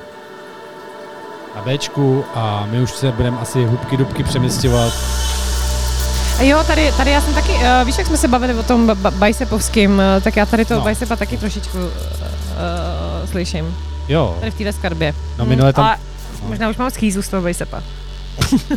Na 1.57 1.63
Bčku 1.63 2.25
a 2.35 2.67
my 2.71 2.81
už 2.83 2.91
se 2.91 3.13
budeme 3.13 3.39
asi 3.39 3.65
hubky 3.67 3.97
dubky 3.97 4.25
přeměstňovat. 4.25 4.93
A 6.39 6.43
jo, 6.43 6.65
tady, 6.67 6.93
tady 6.97 7.11
já 7.11 7.21
jsem 7.21 7.35
taky, 7.35 7.53
uh, 7.53 7.61
víš, 7.85 7.99
jak 7.99 8.07
jsme 8.07 8.17
se 8.17 8.29
bavili 8.29 8.55
o 8.55 8.63
tom 8.63 8.87
ba- 8.87 8.95
ba- 8.95 9.11
bicepovským, 9.11 9.93
uh, 9.93 10.23
tak 10.23 10.37
já 10.37 10.47
tady 10.47 10.65
toho 10.65 10.81
No. 10.81 10.85
no. 10.87 10.91
bicepa 10.91 11.17
taky 11.17 11.37
trošičku 11.37 11.79
uh, 11.79 11.85
uh, 11.85 13.31
slyším. 13.31 13.77
Jo, 14.09 14.37
Tady 14.41 14.51
v 14.51 14.55
téhle 14.55 14.73
skarbě. 14.73 15.15
no 15.39 15.45
minule 15.45 15.73
tam... 15.73 15.85
Ale 15.85 15.97
možná 16.43 16.69
už 16.71 16.77
mám 16.77 16.91
schýzu 16.91 17.23
z 17.23 17.29
toho 17.29 17.43
bicepa. 17.43 17.83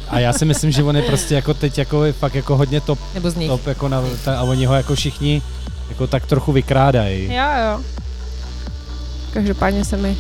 A 0.09 0.19
já 0.19 0.33
si 0.33 0.45
myslím, 0.45 0.71
že 0.71 0.83
on 0.83 0.95
je 0.95 1.01
prostě 1.01 1.35
jako 1.35 1.53
teď 1.53 1.77
jako 1.77 2.01
fakt 2.19 2.35
jako 2.35 2.57
hodně 2.57 2.81
top, 2.81 2.99
Nebo 3.13 3.29
z 3.29 3.35
nich. 3.35 3.47
top 3.49 3.67
jako 3.67 3.87
na, 3.87 4.01
ta, 4.25 4.39
a 4.39 4.43
oni 4.43 4.65
ho 4.65 4.75
jako 4.75 4.95
všichni 4.95 5.41
jako 5.89 6.07
tak 6.07 6.25
trochu 6.25 6.51
vykrádají. 6.51 7.33
Jo, 7.33 7.43
jo. 7.71 7.81
Každopádně 9.33 9.85
se 9.85 9.97
mi 9.97 10.17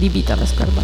líbí 0.00 0.22
ta 0.22 0.36
skarba. 0.46 0.82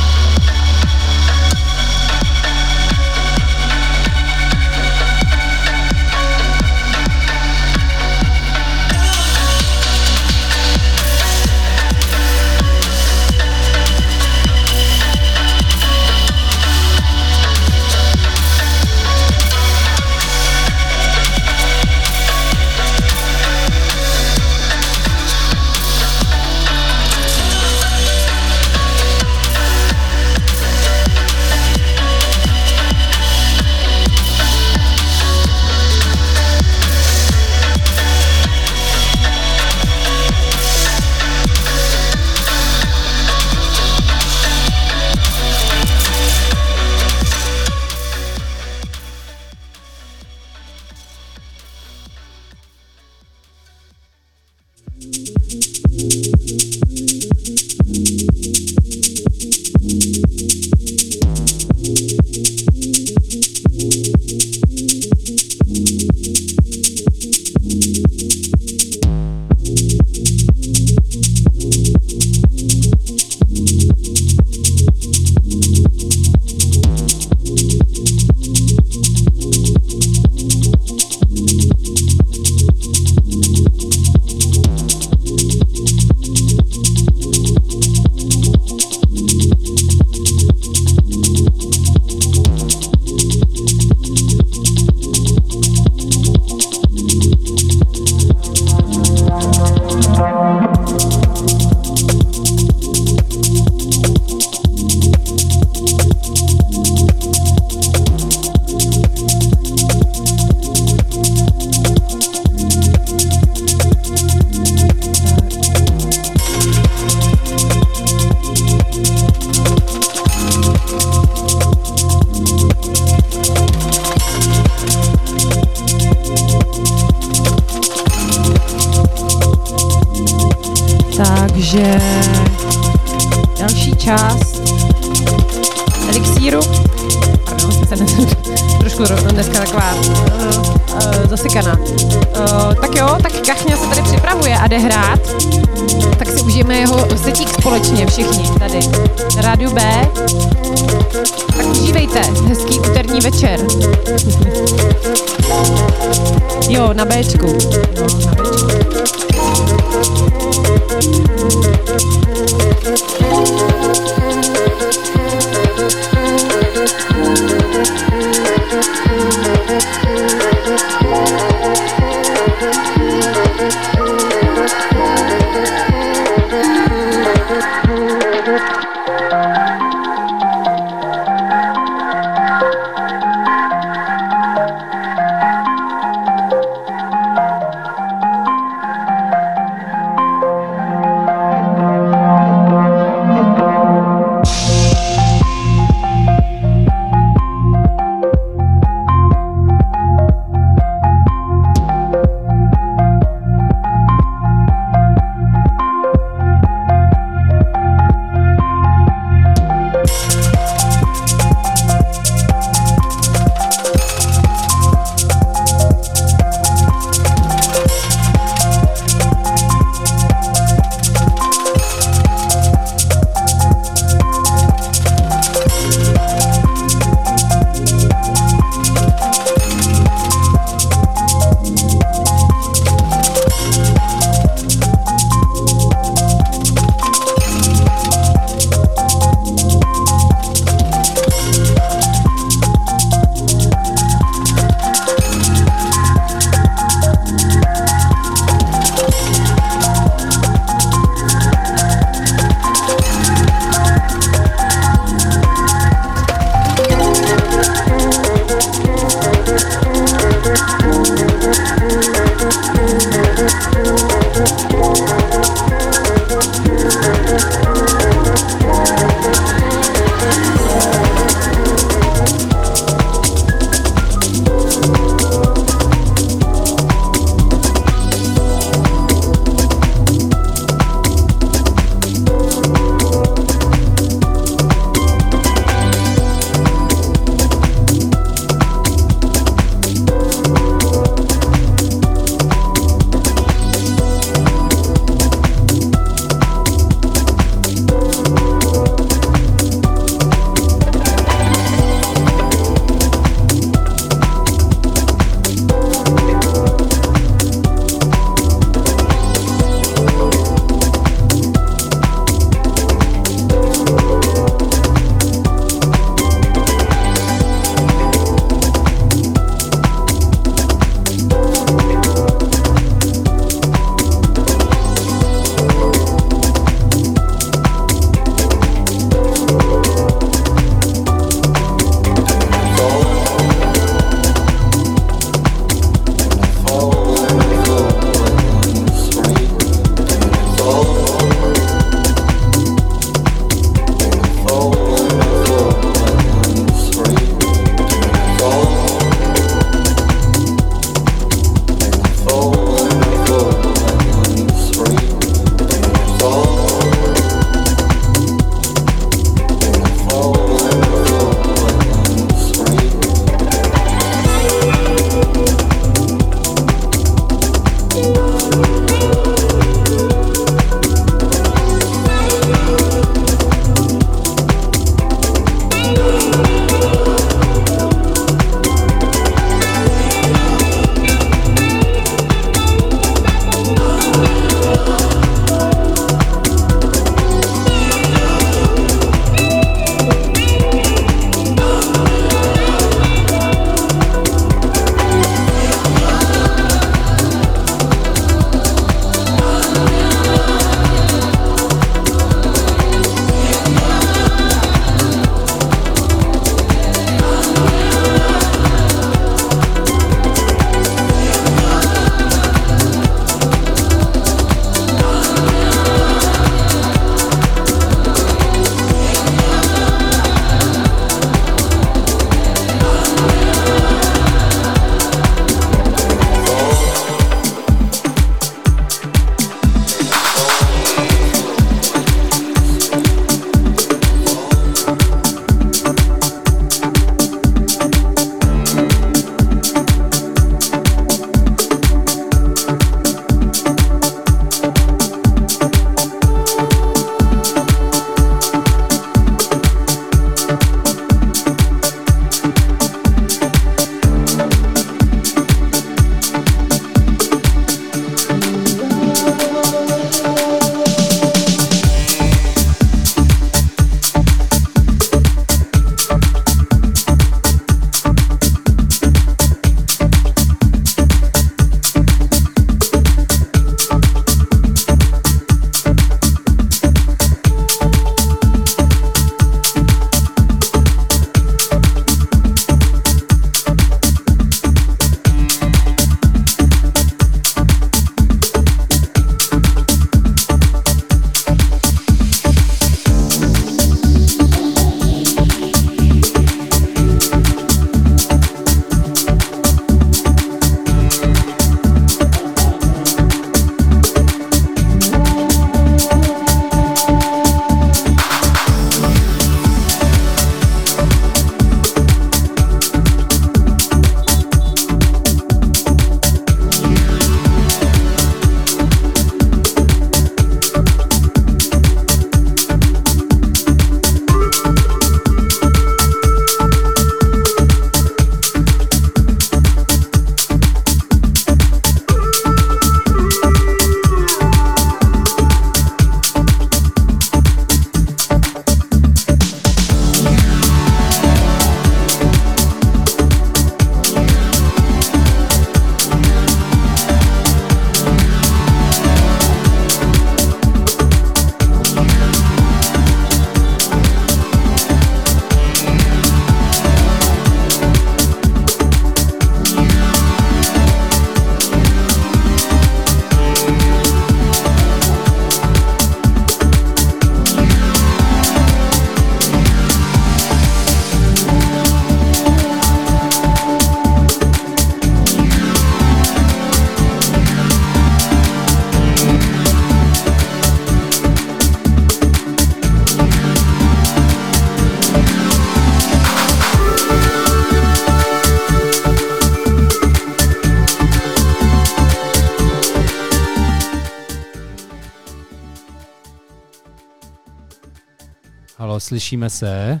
slyšíme 599.10 599.50
se? 599.50 600.00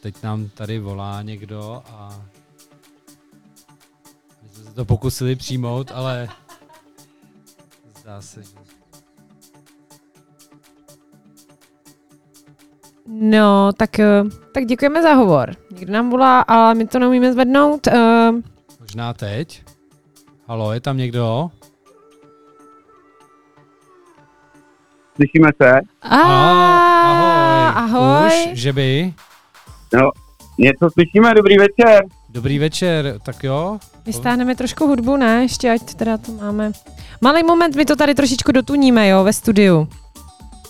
Teď 0.00 0.22
nám 0.22 0.48
tady 0.48 0.78
volá 0.78 1.22
někdo 1.22 1.82
a 1.86 2.22
my 4.42 4.48
jsme 4.48 4.64
se 4.64 4.74
to 4.74 4.84
pokusili 4.84 5.36
přijmout, 5.36 5.92
ale 5.94 6.28
zdá 8.00 8.20
se, 8.20 8.42
že... 8.42 8.48
No, 13.06 13.72
tak, 13.72 13.98
eh, 13.98 14.22
tak 14.54 14.64
děkujeme 14.64 15.02
za 15.02 15.14
hovor. 15.14 15.56
Někdo 15.70 15.92
nám 15.92 16.10
volá, 16.10 16.40
ale 16.40 16.74
my 16.74 16.86
to 16.86 16.98
neumíme 16.98 17.32
zvednout. 17.32 17.86
Uh, 17.86 18.40
Možná 18.80 19.12
teď? 19.14 19.64
Halo, 20.46 20.72
je 20.72 20.80
tam 20.80 20.96
někdo? 20.96 21.50
Slyšíme 25.20 25.50
se? 25.62 25.80
a, 26.02 26.20
ahoj. 27.68 28.00
ahoj. 28.00 28.26
Už, 28.26 28.58
že 28.60 28.72
by? 28.72 29.14
Něco 30.58 30.90
slyšíme, 30.90 31.34
dobrý 31.34 31.58
večer. 31.58 32.04
Dobrý 32.28 32.58
večer, 32.58 33.18
tak 33.22 33.44
jo? 33.44 33.78
Vystáhneme 34.06 34.54
trošku 34.54 34.86
hudbu, 34.86 35.16
ne? 35.16 35.42
Ještě 35.42 35.70
ať 35.70 35.94
teda 35.94 36.18
to 36.18 36.32
máme. 36.32 36.72
Malý 37.20 37.42
moment, 37.42 37.76
my 37.76 37.84
to 37.84 37.96
tady 37.96 38.14
trošičku 38.14 38.52
dotuníme, 38.52 39.08
jo, 39.08 39.24
ve 39.24 39.32
studiu. 39.32 39.88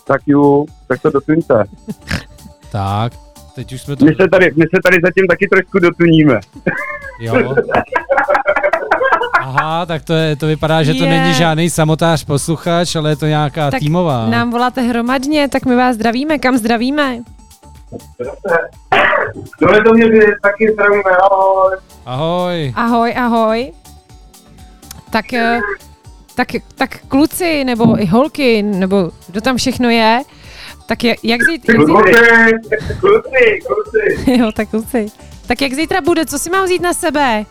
Tak 0.07 0.20
jo, 0.26 0.64
tak 0.88 1.03
to 1.03 1.11
dotuňte. 1.11 1.64
Tak, 2.72 3.12
teď 3.55 3.72
už 3.72 3.82
jsme 3.82 3.96
to... 3.96 4.05
My 4.05 4.14
se 4.14 4.28
tady, 4.30 4.51
my 4.57 4.64
se 4.74 4.80
tady 4.82 4.96
zatím 5.05 5.26
taky 5.26 5.48
trošku 5.48 5.78
dotuníme. 5.78 6.40
Jo. 7.20 7.34
Aha, 9.41 9.86
tak 9.86 10.05
to, 10.05 10.12
je, 10.12 10.36
to 10.36 10.47
vypadá, 10.47 10.82
že 10.82 10.95
to 10.95 11.05
Je. 11.05 11.11
není 11.11 11.34
žádný 11.34 11.70
samotář 11.70 12.24
posluchač, 12.24 12.97
ale 12.97 13.11
je 13.11 13.16
to 13.16 13.26
nějaká 13.26 13.70
Tak 13.70 13.80
týmová. 13.80 14.26
Nám 14.26 14.51
voláte 14.51 14.80
hromadně, 14.80 15.49
tak 15.49 15.64
my 15.66 15.76
vás 15.76 15.95
zdravíme. 15.95 16.38
Kam 16.38 16.57
zdravíme? 16.57 17.18
Tohle 19.59 19.82
to 19.84 19.93
mě 19.93 20.07
taky 20.43 20.72
zdravíme, 20.72 21.11
ahoj. 21.22 21.76
Ahoj. 22.07 22.72
Ahoj, 22.76 23.14
ahoj. 23.16 23.72
Tak, 25.11 25.32
eh, 25.32 25.61
tak, 26.34 26.49
tak 26.74 26.99
kluci, 27.09 27.64
nebo 27.64 28.03
i 28.03 28.07
holky, 28.07 28.62
nebo 28.62 29.11
kdo 29.26 29.41
tam 29.41 29.57
všechno 29.57 29.91
je, 29.91 30.22
tak 30.86 31.05
jak, 31.05 31.18
jak, 31.22 31.43
zítra, 31.43 31.74
zítra, 31.84 32.47
kluci, 33.01 33.61
kluci. 33.66 34.30
jo, 34.38 34.53
tak 34.53 34.68
kluci. 34.68 35.07
Tak 35.47 35.61
jak 35.61 35.72
zítra 35.72 36.01
bude, 36.01 36.26
co 36.26 36.38
si 36.38 36.51
mám 36.51 36.64
vzít 36.64 36.82
na 36.82 36.93
sebe? 36.93 37.45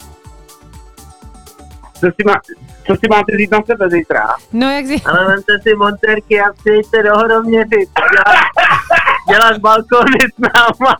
Co 1.99 2.05
si, 2.05 2.23
má, 2.25 2.33
co 2.87 2.93
si 2.95 3.07
máte 3.09 3.37
říct 3.37 3.49
na 3.49 3.59
sebe 3.65 3.89
zítra? 3.89 4.27
No 4.53 4.71
jak 4.71 4.85
zítra, 4.85 5.11
Ale 5.11 5.27
vemte 5.27 5.53
si 5.63 5.75
montérky 5.75 6.39
a 6.41 6.53
přijďte 6.53 7.03
do 7.03 7.13
Hroměřic. 7.17 7.89
Dělat, 8.11 8.37
dělat 9.29 9.57
balkony 9.57 10.17
s 10.35 10.39
náma. 10.39 10.97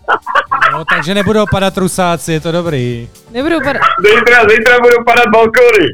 No, 0.72 0.86
takže 0.86 1.14
nebudou 1.16 1.46
padat 1.52 1.78
rusáci, 1.78 2.34
je 2.34 2.40
to 2.40 2.52
dobrý. 2.52 3.10
nebudu 3.32 3.56
padat. 3.64 3.82
Zítra, 4.16 4.42
zítra 4.50 4.80
budou 4.80 5.04
padat 5.06 5.26
balkony. 5.32 5.88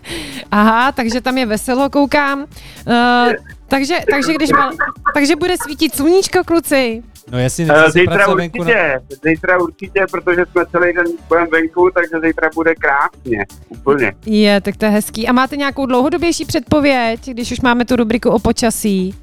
Aha, 0.52 0.92
takže 0.92 1.22
tam 1.22 1.38
je 1.38 1.46
veselo, 1.46 1.90
koukám. 1.90 2.40
Uh, 2.40 3.34
takže, 3.68 3.98
takže, 4.12 4.34
když 4.34 4.52
mal, 4.52 4.72
takže 5.14 5.36
bude 5.36 5.56
svítit 5.64 5.96
sluníčko, 5.96 6.44
kluci. 6.44 7.04
No 7.32 7.40
jestli 7.40 7.64
Eh, 7.64 7.68
nechci 7.68 7.92
si 7.92 8.00
Zítra 8.00 8.16
pracovat 8.16 8.36
venku 8.38 8.58
na... 8.58 8.64
určitě, 8.64 9.02
zítra 9.30 9.58
určitě, 9.60 10.06
protože 10.12 10.46
jsme 10.52 10.66
celý 10.66 10.94
den 10.94 11.06
budeme 11.28 11.48
venku, 11.52 11.90
takže 11.94 12.28
zítra 12.28 12.50
bude 12.56 12.76
krásně, 12.76 13.46
úplně. 13.70 14.14
Je, 14.26 14.62
tak 14.62 14.78
to 14.78 14.86
je 14.86 14.92
hezký. 14.92 15.28
A 15.28 15.32
máte 15.32 15.58
nějakou 15.58 15.86
dlouhodobější 15.86 16.46
předpověď, 16.46 17.20
když 17.30 17.52
už 17.52 17.62
máme 17.62 17.86
tu 17.86 17.96
rubriku 17.96 18.30
o 18.30 18.40
počasí? 18.40 19.16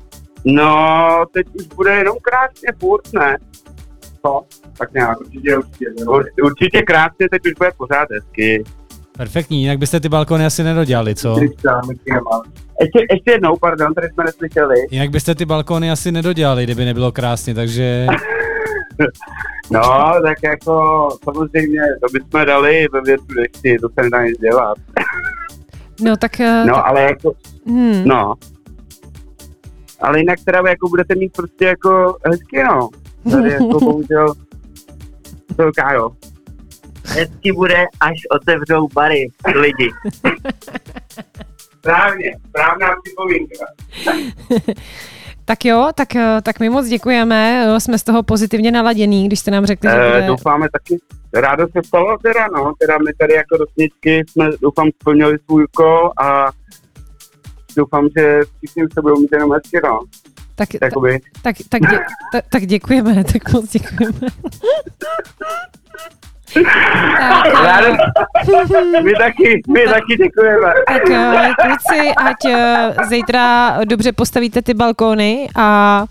No, 0.44 1.24
teď 1.32 1.46
už 1.60 1.66
bude 1.66 1.94
jenom 1.96 2.16
krásně 2.22 2.68
furt, 2.80 3.12
ne? 3.12 3.36
Co? 4.26 4.42
Tak 4.78 4.92
nějak. 4.92 5.20
Určitě, 5.20 5.56
určitě. 5.56 5.86
Určitě 6.42 6.82
krásně, 6.82 7.28
teď 7.30 7.46
už 7.46 7.52
bude 7.58 7.70
pořád 7.76 8.08
hezky. 8.10 8.64
Perfektní, 9.18 9.62
jinak 9.62 9.78
byste 9.78 10.00
ty 10.00 10.08
balkony 10.08 10.46
asi 10.46 10.64
nedodělali, 10.64 11.14
co? 11.14 11.36
Ještě, 12.80 12.98
ještě 13.10 13.30
jednou, 13.30 13.56
pardon, 13.56 13.94
tady 13.94 14.08
jsme 14.08 14.24
neslyšeli. 14.24 14.74
Jinak 14.90 15.10
byste 15.10 15.34
ty 15.34 15.44
balkony 15.44 15.90
asi 15.90 16.12
nedodělali, 16.12 16.64
kdyby 16.64 16.84
nebylo 16.84 17.12
krásně, 17.12 17.54
takže... 17.54 18.06
No, 19.70 19.80
tak 20.22 20.36
jako 20.44 21.08
samozřejmě, 21.24 21.80
to 22.00 22.06
bychom 22.12 22.46
dali 22.46 22.86
ve 22.92 23.00
větru 23.00 23.26
dešti, 23.34 23.78
to 23.78 23.88
se 23.88 24.02
nedá 24.02 24.24
nic 24.24 24.38
dělat. 24.38 24.78
No 26.00 26.16
tak... 26.16 26.40
eh, 26.40 26.64
No, 26.66 26.74
tak 26.74 26.84
ale 26.86 27.02
jako, 27.02 27.32
hmm. 27.66 28.02
no. 28.04 28.34
Ale 30.00 30.18
jinak 30.18 30.38
teda 30.44 30.62
jako 30.68 30.88
budete 30.88 31.14
mít 31.14 31.32
prostě 31.36 31.64
jako 31.64 32.16
hezky, 32.26 32.64
no. 32.64 32.88
Tady 33.30 33.50
jako 33.52 33.80
bohužel 33.80 34.34
velká, 35.58 35.92
jo. 35.92 36.10
Hezky 37.08 37.52
bude, 37.52 37.84
až 38.00 38.16
otevřou 38.30 38.88
bary 38.94 39.26
lidi. 39.54 39.90
Správně, 41.78 42.32
správná 42.48 42.88
připomínka. 43.04 43.64
Tak 45.44 45.64
jo, 45.64 45.88
tak, 45.94 46.16
eh, 46.16 46.40
tak 46.42 46.60
my 46.60 46.68
moc 46.70 46.86
děkujeme, 46.88 47.64
eh, 47.76 47.80
jsme 47.80 47.98
z 47.98 48.02
toho 48.02 48.22
pozitivně 48.22 48.70
naladěný, 48.70 49.26
když 49.26 49.40
jste 49.40 49.50
nám 49.50 49.66
řekli, 49.66 49.90
že 49.90 49.96
Eh, 49.96 50.08
bude... 50.14 50.26
doufáme 50.26 50.66
taky. 50.72 50.96
Rádo 51.34 51.66
se 51.66 51.80
stalo 51.86 52.18
teda, 52.22 52.46
no. 52.54 52.72
Teda 52.80 52.98
my 52.98 53.12
tady 53.18 53.34
jako 53.34 53.56
rosničky 53.56 54.24
jsme, 54.30 54.50
doufám, 54.62 54.88
splnili 55.00 55.38
svůj 55.44 55.64
úkol 55.64 56.10
a 56.22 56.50
doufám, 57.76 58.08
že 58.18 58.40
všichni 58.56 58.82
se 58.94 59.02
budou 59.02 59.20
mít 59.20 59.32
jenom 59.32 59.52
hezky, 59.52 59.80
no. 59.84 60.00
Tak, 60.54 60.68
tak, 60.68 60.82
Jakoby. 60.82 61.20
tak, 61.42 61.56
tak, 61.68 61.80
dě, 61.90 61.98
tak, 62.32 62.44
tak 62.52 62.66
děkujeme, 62.66 63.24
tak 63.32 63.52
moc 63.52 63.70
děkujeme. 63.70 64.18
tak, 66.54 67.52
Rádo, 67.64 67.96
my 69.04 69.12
taky, 69.18 69.62
my 69.72 69.84
taky 69.84 70.16
děkujeme. 70.18 70.72
tak 70.86 71.10
eh, 71.10 71.50
kluci, 71.62 72.08
ať 72.16 72.44
eh, 72.44 72.94
zítra 73.08 73.76
dobře 73.84 74.12
postavíte 74.12 74.62
ty 74.62 74.74
balkóny 74.74 75.48
a, 75.56 76.04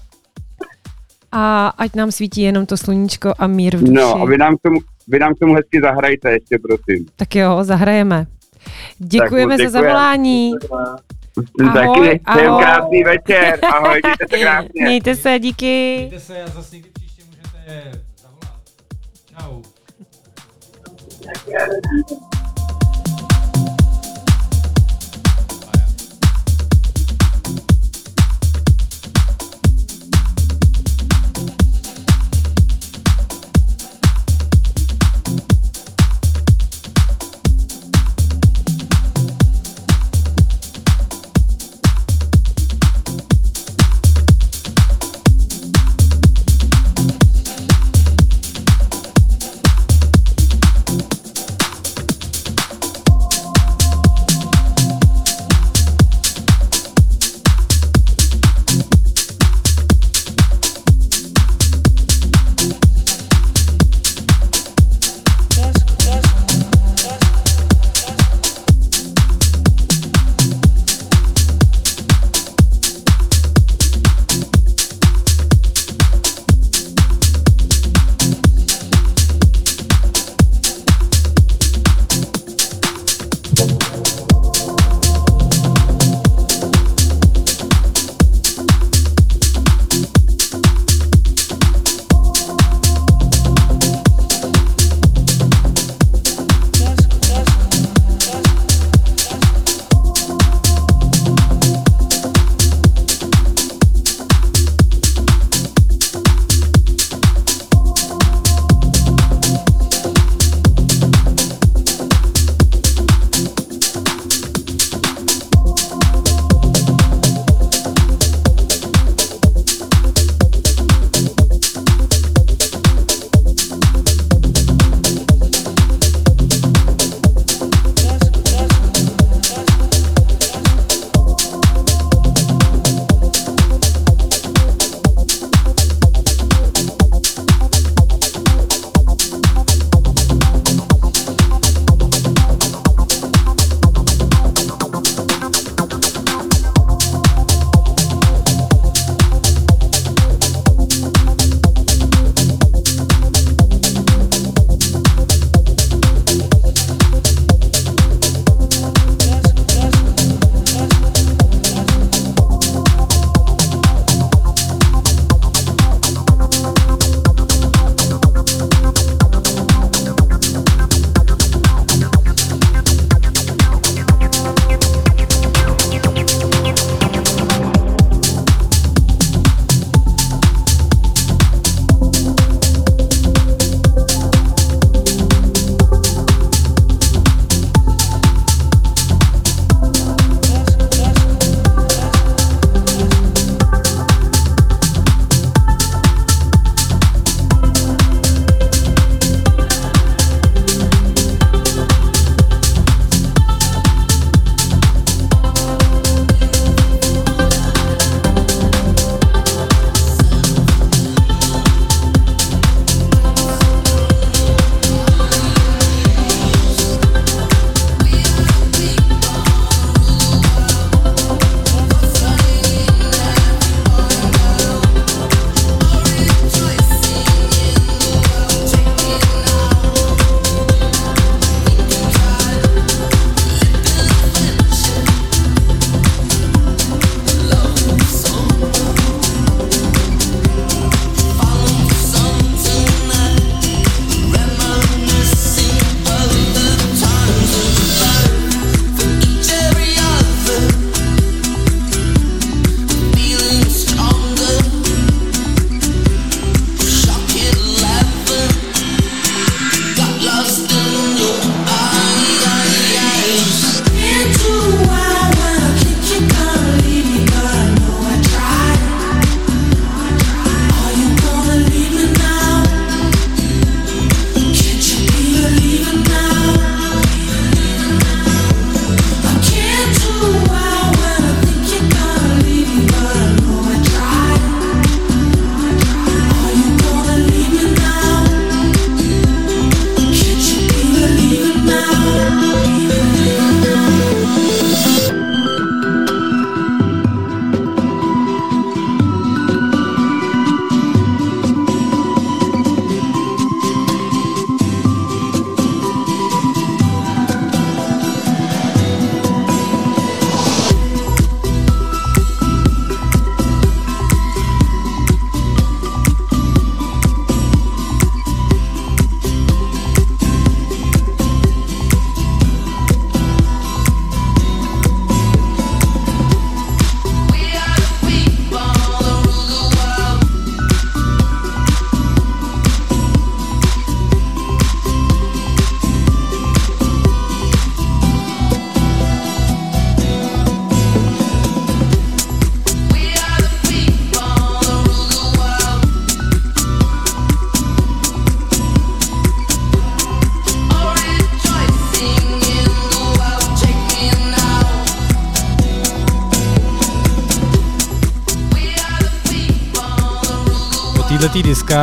a 1.32 1.68
ať 1.78 1.96
nám 1.96 2.12
svítí 2.12 2.42
jenom 2.42 2.66
to 2.66 2.78
sluníčko 2.78 3.34
a 3.40 3.48
mír 3.48 3.78
v 3.78 3.80
duši. 3.80 3.94
No 3.94 4.22
a 4.22 4.26
vy 4.26 4.38
nám, 4.38 4.58
k 4.58 4.62
tomu, 4.62 4.80
vy 5.08 5.20
nám 5.20 5.34
k 5.36 5.40
tomu 5.40 5.56
hezky 5.56 5.82
zahrajte 5.82 6.32
ještě, 6.32 6.58
prosím. 6.60 7.06
Tak 7.16 7.36
jo, 7.36 7.58
zahrajeme. 7.62 8.26
Děkujeme 9.00 9.54
moc 9.58 9.64
za 9.64 9.70
zavolání. 9.70 10.54
Ahoj, 11.60 11.74
taky, 11.74 12.22
ahoj. 12.26 12.64
krásný 12.64 13.04
večer. 13.04 13.60
Ahoj, 13.74 14.02
mějte 14.04 14.26
se 14.30 14.38
krásně. 14.40 14.84
Mějte 14.84 15.16
se, 15.16 15.40
díky. 15.40 15.96
Mějte 15.98 16.20
se 16.20 16.44
a 16.44 16.48
zase 16.48 16.76
někdy 16.76 16.90
příště 16.94 17.22
můžete 17.30 17.92
zavolat. 18.18 18.62
Čau. 19.40 19.67
Thank 21.28 22.12
you. 22.12 22.37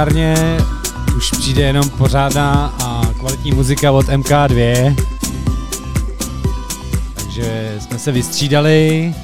Diskárně 0.05 0.59
už 1.17 1.31
přijde 1.31 1.63
jenom 1.63 1.91
pořádná 1.91 2.75
a 2.83 3.03
kvalitní 3.19 3.53
muzika 3.53 3.93
od 3.93 4.07
MK2. 4.07 4.97
Takže 7.15 7.77
jsme 7.81 7.99
se 7.99 8.13
vystřídali. 8.13 9.15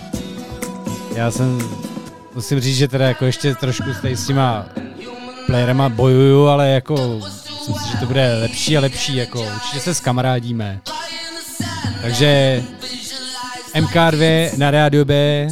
Já 1.15 1.31
jsem, 1.31 1.59
musím 2.35 2.61
říct, 2.61 2.77
že 2.77 2.89
teda 2.89 3.09
jako 3.09 3.25
ještě 3.25 3.55
trošku 3.55 3.85
s 4.05 4.27
těma 4.27 4.67
playerama 5.47 5.89
bojuju, 5.89 6.47
ale 6.47 6.69
jako 6.69 7.21
myslím 7.55 7.75
si, 7.75 7.91
že 7.93 7.99
to 7.99 8.07
bude 8.07 8.35
lepší 8.41 8.77
a 8.77 8.81
lepší, 8.81 9.17
jako 9.17 9.43
určitě 9.43 9.81
se 9.81 9.95
skamarádíme. 9.95 10.81
Takže 12.03 12.63
MK2 13.75 14.51
na 14.59 14.71
rádio 14.71 15.05
B, 15.05 15.47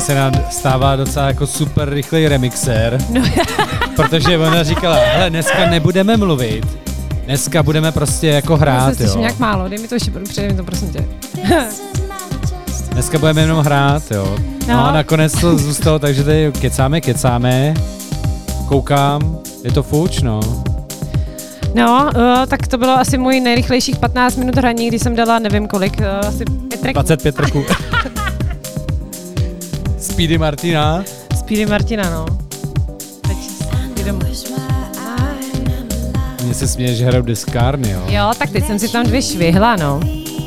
Dvojky 0.00 0.12
se 0.12 0.18
nám 0.18 0.32
stává 0.50 0.96
docela 0.96 1.26
jako 1.26 1.46
super 1.46 1.90
rychlej 1.90 2.28
remixér, 2.28 2.98
No, 3.10 3.22
protože 3.96 4.38
ona 4.38 4.62
říkala, 4.62 4.96
hele, 4.96 5.30
dneska 5.30 5.70
nebudeme 5.70 6.16
mluvit, 6.16 6.66
dneska 7.24 7.62
budeme 7.62 7.92
prostě 7.92 8.26
jako 8.26 8.56
hrát, 8.56 9.00
jo. 9.00 9.18
nějak 9.18 9.38
málo, 9.38 9.68
dej 9.68 9.78
mi 9.78 9.88
to 9.88 9.94
ještě, 9.94 10.10
předej 10.10 10.50
mi 10.50 10.56
to 10.56 10.64
prosím 10.64 10.90
tě. 10.90 11.04
Dneska 12.92 13.18
budeme 13.18 13.40
jenom 13.40 13.58
hrát, 13.58 14.02
jo. 14.10 14.36
No, 14.68 14.74
No. 14.74 14.86
a 14.88 14.92
nakonec 14.92 15.40
to 15.40 15.58
zůstalo, 15.58 15.98
takže 15.98 16.24
tady 16.24 16.52
kecáme, 16.60 17.00
kecáme, 17.00 17.74
koukám, 18.68 19.38
je 19.64 19.72
to 19.72 19.82
fuč, 19.82 20.20
no. 20.22 20.40
No, 21.74 22.10
uh, 22.16 22.46
tak 22.46 22.66
to 22.66 22.78
bylo 22.78 22.92
asi 22.92 23.18
můj 23.18 23.40
nejrychlejších 23.40 23.96
15 23.98 24.36
minut 24.36 24.56
hraní, 24.56 24.88
kdy 24.88 24.98
jsem 24.98 25.16
dala 25.16 25.38
nevím 25.38 25.68
kolik, 25.68 26.00
uh, 26.00 26.28
asi 26.28 26.44
pět 26.44 26.80
tracků. 26.80 26.92
25 26.92 27.34
trků. 27.34 27.64
Speedy 30.20 30.38
Martina. 30.38 31.04
Speedy 31.38 31.66
Martina, 31.66 32.10
no. 32.10 32.26
Jdem. 34.00 34.18
Mně 36.44 36.54
se 36.54 36.68
směje, 36.68 36.94
že 36.94 37.04
hrajou 37.06 37.22
diskárny, 37.24 37.90
jo. 37.90 38.02
Jo, 38.08 38.32
tak 38.38 38.50
teď 38.50 38.66
jsem 38.66 38.78
si 38.78 38.88
tam 38.88 39.06
dvě 39.06 39.22
švihla, 39.22 39.76
no. 39.76 40.00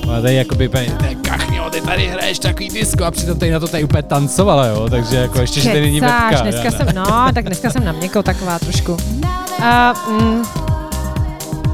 Ale 0.07 0.21
tady 0.21 0.35
jakoby, 0.35 0.67
úplně, 0.67 0.85
"Ty 1.09 1.15
kachňo, 1.15 1.69
ty 1.69 1.81
tady 1.81 2.07
hraješ 2.07 2.39
takový 2.39 2.69
disko 2.69 3.03
a 3.05 3.11
přitom 3.11 3.39
tady 3.39 3.51
na 3.51 3.59
to 3.59 3.67
tady 3.67 3.83
úplně 3.83 4.03
tancovala, 4.03 4.65
jo, 4.65 4.89
takže 4.89 5.15
jako 5.15 5.41
ještě, 5.41 5.61
že 5.61 5.69
tady 5.69 5.81
není 5.81 5.99
Kecáš, 5.99 6.31
webka. 6.31 6.41
dneska 6.41 6.63
já 6.63 6.71
jsem, 6.71 6.95
no, 6.95 7.05
tak 7.33 7.45
dneska 7.45 7.69
jsem 7.69 7.85
na 7.85 7.91
měkko 7.91 8.23
taková 8.23 8.59
trošku. 8.59 8.93
Uh, 8.93 10.21
mm, 10.21 10.43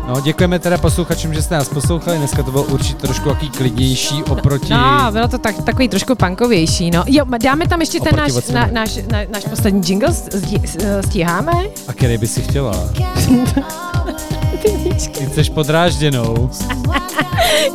No, 0.10 0.22
děkujeme 0.22 0.60
teda 0.60 0.78
posluchačům, 0.78 1.34
že 1.34 1.42
jste 1.42 1.56
nás 1.56 1.70
poslouchali, 1.70 2.18
dneska 2.18 2.44
to 2.44 2.52
bylo 2.52 2.64
určitě 2.64 2.96
trošku 2.96 3.30
jaký 3.30 3.50
klidnější 3.50 4.24
oproti... 4.24 4.74
no, 4.74 5.08
bylo 5.12 5.28
to 5.28 5.38
tak, 5.38 5.64
takový 5.64 5.90
trošku 5.90 6.16
punkovější, 6.16 6.92
no. 6.92 7.04
Jo, 7.08 7.26
dáme 7.44 7.68
tam 7.68 7.80
ještě 7.80 8.00
ten 8.00 8.16
náš, 8.16 8.32
na, 8.54 8.70
náš, 8.72 9.00
na, 9.12 9.20
náš 9.34 9.44
poslední 9.50 9.82
jingle, 9.86 10.14
stí, 10.14 10.62
stíháme? 11.06 11.52
A 11.88 11.94
který 11.94 12.18
by 12.18 12.28
si 12.28 12.42
chtěla? 12.42 12.76
Ty 15.18 15.26
chceš 15.26 15.50
podrážděnou. 15.50 16.50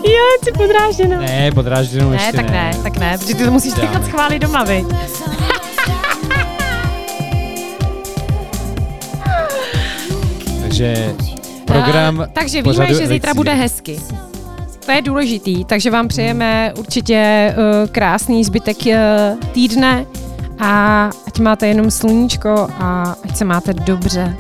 Jo, 0.05 0.39
jsi 0.45 0.53
podrážděno. 0.53 1.20
Ne, 1.20 1.53
podrážděnou 1.53 2.11
Ne, 2.11 2.16
ještě 2.16 2.32
tak 2.37 2.51
ne, 2.51 2.72
tak 2.82 2.99
ne, 2.99 3.18
protože 3.18 3.35
ty 3.35 3.45
to 3.45 3.51
musíš 3.51 3.74
nechat 3.74 4.05
schválit 4.05 4.39
doma, 4.39 4.64
viď? 4.64 4.87
Takže 10.62 11.14
program 11.66 12.20
A, 12.20 12.26
takže 12.26 12.62
víme, 12.62 12.94
že 12.94 13.06
zítra 13.06 13.34
bude 13.34 13.54
hezky. 13.54 14.00
To 14.86 14.92
je 14.92 15.02
důležitý, 15.02 15.64
takže 15.64 15.90
vám 15.90 16.08
přejeme 16.08 16.72
určitě 16.78 17.54
uh, 17.56 17.90
krásný 17.90 18.44
zbytek 18.44 18.76
uh, 18.86 18.92
týdne 19.52 20.06
a 20.58 21.04
ať 21.26 21.38
máte 21.38 21.66
jenom 21.66 21.90
sluníčko 21.90 22.68
a 22.78 23.16
ať 23.24 23.36
se 23.36 23.44
máte 23.44 23.72
dobře. 23.72 24.36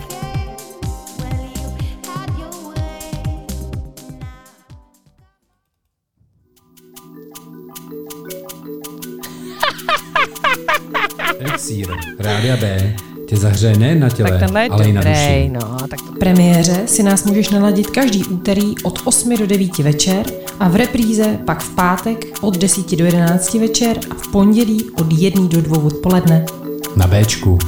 Elixír, 11.40 11.88
Rádia 12.18 12.56
B, 12.56 12.94
tě 13.34 13.40
zahřeje 13.40 13.78
nejen 13.78 14.00
na 14.00 14.10
těle, 14.10 14.30
Tak 14.30 14.38
tenhle 14.40 14.68
ale 14.68 14.84
i 14.88 14.92
na 14.92 15.00
dobrý, 15.00 15.14
duši. 15.14 15.50
no. 15.52 15.76
Tak 15.88 16.02
to... 16.02 16.12
premiéře 16.18 16.82
si 16.86 17.02
nás 17.02 17.24
můžeš 17.24 17.48
naladit 17.48 17.90
každý 17.90 18.24
úterý 18.24 18.74
od 18.82 18.98
8 19.04 19.36
do 19.38 19.46
9 19.46 19.78
večer 19.78 20.26
a 20.60 20.68
v 20.68 20.76
repríze 20.76 21.38
pak 21.44 21.62
v 21.62 21.74
pátek 21.74 22.24
od 22.40 22.56
10 22.58 22.96
do 22.96 23.04
11 23.04 23.54
večer 23.54 23.98
a 24.10 24.14
v 24.14 24.28
pondělí 24.28 24.84
od 25.00 25.12
1 25.12 25.46
do 25.48 25.62
2 25.62 25.78
odpoledne. 25.84 26.44
Na 26.96 27.06
Bčku. 27.06 27.58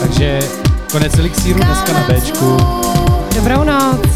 Takže 0.00 0.38
konec 0.92 1.18
Elixíru 1.18 1.60
dneska 1.60 1.92
na 1.92 2.00
Bčku. 2.08 2.56
Dobrou 3.34 3.64
noc. 3.64 4.11